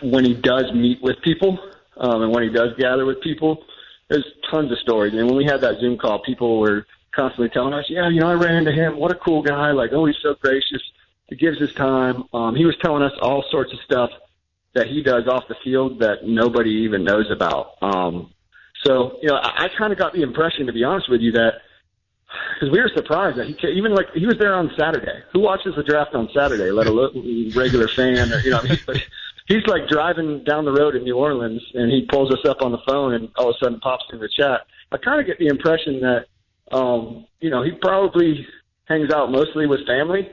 [0.10, 1.60] when he does meet with people,
[1.98, 3.64] um, and when he does gather with people,
[4.10, 5.14] there's tons of stories.
[5.14, 8.30] And when we had that Zoom call, people were constantly telling us, yeah, you know,
[8.30, 8.98] I ran into him.
[8.98, 9.72] What a cool guy.
[9.72, 10.82] Like, oh, he's so gracious.
[11.28, 12.24] He gives his time.
[12.34, 14.12] Um, he was telling us all sorts of stuff
[14.74, 17.72] that he does off the field that nobody even knows about.
[17.82, 18.32] Um,
[18.84, 21.32] so, you know, I, I kind of got the impression, to be honest with you,
[21.34, 21.62] that
[22.54, 25.24] because we were surprised that he even like he was there on Saturday.
[25.32, 26.72] Who watches the draft on Saturday?
[26.72, 28.98] Let alone regular fan, or you know, he, but
[29.48, 32.72] he's like driving down the road in New Orleans, and he pulls us up on
[32.72, 34.62] the phone, and all of a sudden pops in the chat.
[34.92, 38.46] I kind of get the impression that, um, you know, he probably
[38.86, 40.30] hangs out mostly with family.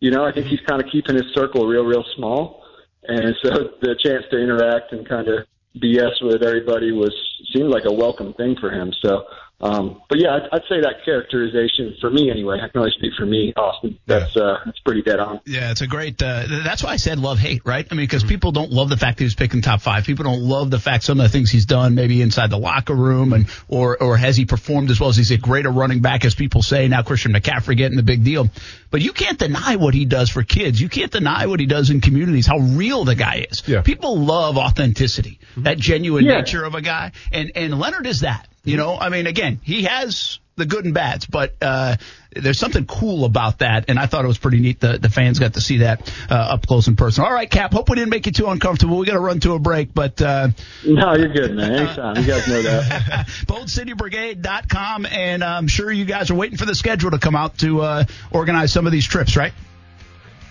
[0.00, 2.64] You know, I think he's kind of keeping his circle real, real small,
[3.04, 3.50] and so
[3.80, 5.46] the chance to interact and kind of
[5.80, 7.12] BS with everybody was
[7.54, 8.92] seemed like a welcome thing for him.
[9.04, 9.24] So,
[9.64, 12.58] um, but yeah, I'd, I'd say that characterization for me anyway.
[12.62, 13.98] I can only speak for me, Austen.
[14.06, 15.40] That's uh, that's pretty dead on.
[15.46, 16.22] Yeah, it's a great.
[16.22, 17.86] Uh, that's why I said love hate, right?
[17.90, 20.04] I mean, because people don't love the fact that he's picking top five.
[20.04, 22.94] People don't love the fact some of the things he's done, maybe inside the locker
[22.94, 26.26] room, and or or has he performed as well as he's a greater running back
[26.26, 27.02] as people say now.
[27.02, 28.48] Christian McCaffrey getting the big deal,
[28.90, 30.78] but you can't deny what he does for kids.
[30.80, 32.46] You can't deny what he does in communities.
[32.46, 33.62] How real the guy is.
[33.66, 33.80] Yeah.
[33.80, 36.38] People love authenticity, that genuine Yeah.
[36.40, 38.46] nature of a guy, and and Leonard is that.
[38.64, 41.96] You know, I mean, again, he has the good and bads, but uh,
[42.30, 44.80] there's something cool about that, and I thought it was pretty neat.
[44.80, 47.28] The the fans got to see that uh, up close and personal.
[47.28, 47.72] All right, Cap.
[47.72, 48.98] Hope we didn't make you too uncomfortable.
[48.98, 50.48] We got to run to a break, but uh,
[50.86, 51.72] No, you're good, man.
[51.72, 52.16] Anytime.
[52.16, 53.26] You guys know that.
[53.46, 57.82] boldcitybrigade.com, and I'm sure you guys are waiting for the schedule to come out to
[57.82, 59.52] uh, organize some of these trips, right?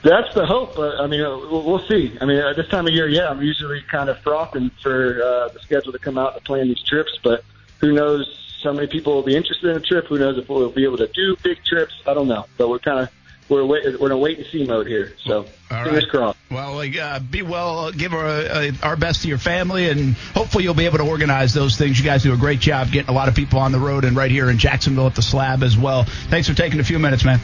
[0.03, 0.78] That's the hope.
[0.78, 2.18] Uh, I mean, uh, we'll see.
[2.20, 5.47] I mean, uh, this time of year, yeah, I'm usually kind of frothing for uh,
[5.53, 7.45] the schedule to come out to plan these trips, but
[7.80, 10.07] who knows how many people will be interested in a trip?
[10.07, 11.93] Who knows if we'll be able to do big trips?
[12.07, 12.45] I don't know.
[12.57, 13.09] But we're kind of
[13.49, 15.13] we're wait, we're in a wait and see mode here.
[15.24, 16.09] So All fingers right.
[16.09, 16.39] crossed.
[16.49, 17.91] Well, uh, be well.
[17.91, 21.53] Give our, uh, our best to your family, and hopefully you'll be able to organize
[21.53, 21.99] those things.
[21.99, 24.15] You guys do a great job getting a lot of people on the road, and
[24.15, 26.03] right here in Jacksonville at the Slab as well.
[26.03, 27.39] Thanks for taking a few minutes, man.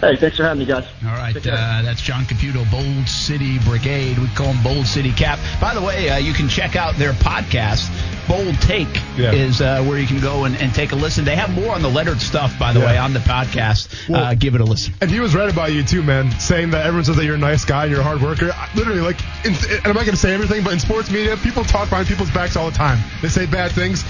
[0.00, 0.86] Hey, thanks for having me, guys.
[1.04, 4.18] All right, uh, that's John Caputo, Bold City Brigade.
[4.18, 5.38] We call him Bold City Cap.
[5.60, 7.86] By the way, uh, you can check out their podcast.
[8.26, 8.88] Bold Take
[9.18, 9.32] Yeah.
[9.32, 11.26] is uh, where you can go and, and take a listen.
[11.26, 12.86] They have more on the Leonard stuff, by the Yeah.
[12.86, 14.08] way, on the podcast.
[14.08, 14.94] Well- uh, give it a listen.
[15.02, 16.30] And he was right about you too, man.
[16.40, 18.52] Saying that everyone says that you're a nice guy and you're a hard worker.
[18.54, 21.36] I- Literally, like, in, and I'm not going to say everything, but in sports media,
[21.36, 22.98] people talk behind people's backs all the time.
[23.20, 24.02] They say bad things.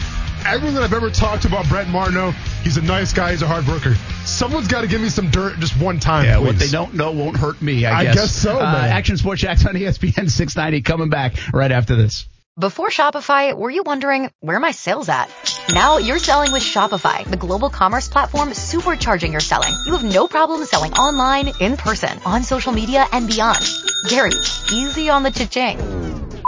[0.47, 2.32] Everyone that I've ever talked to about Brett Martineau,
[2.62, 3.95] he's a nice guy, he's a hard worker.
[4.24, 6.47] Someone's got to give me some dirt just one time, Yeah, please.
[6.47, 8.14] what they don't know won't hurt me, I I guess.
[8.14, 8.62] guess so, Uh.
[8.91, 12.26] Action Sports Jax on ESPN 690 coming back right after this.
[12.59, 15.30] Before Shopify, were you wondering where are my sales at?
[15.72, 19.72] Now you're selling with Shopify, the global commerce platform supercharging your selling.
[19.86, 23.64] You have no problem selling online, in person, on social media, and beyond.
[24.09, 24.32] Gary,
[24.72, 25.78] easy on the cha-ching.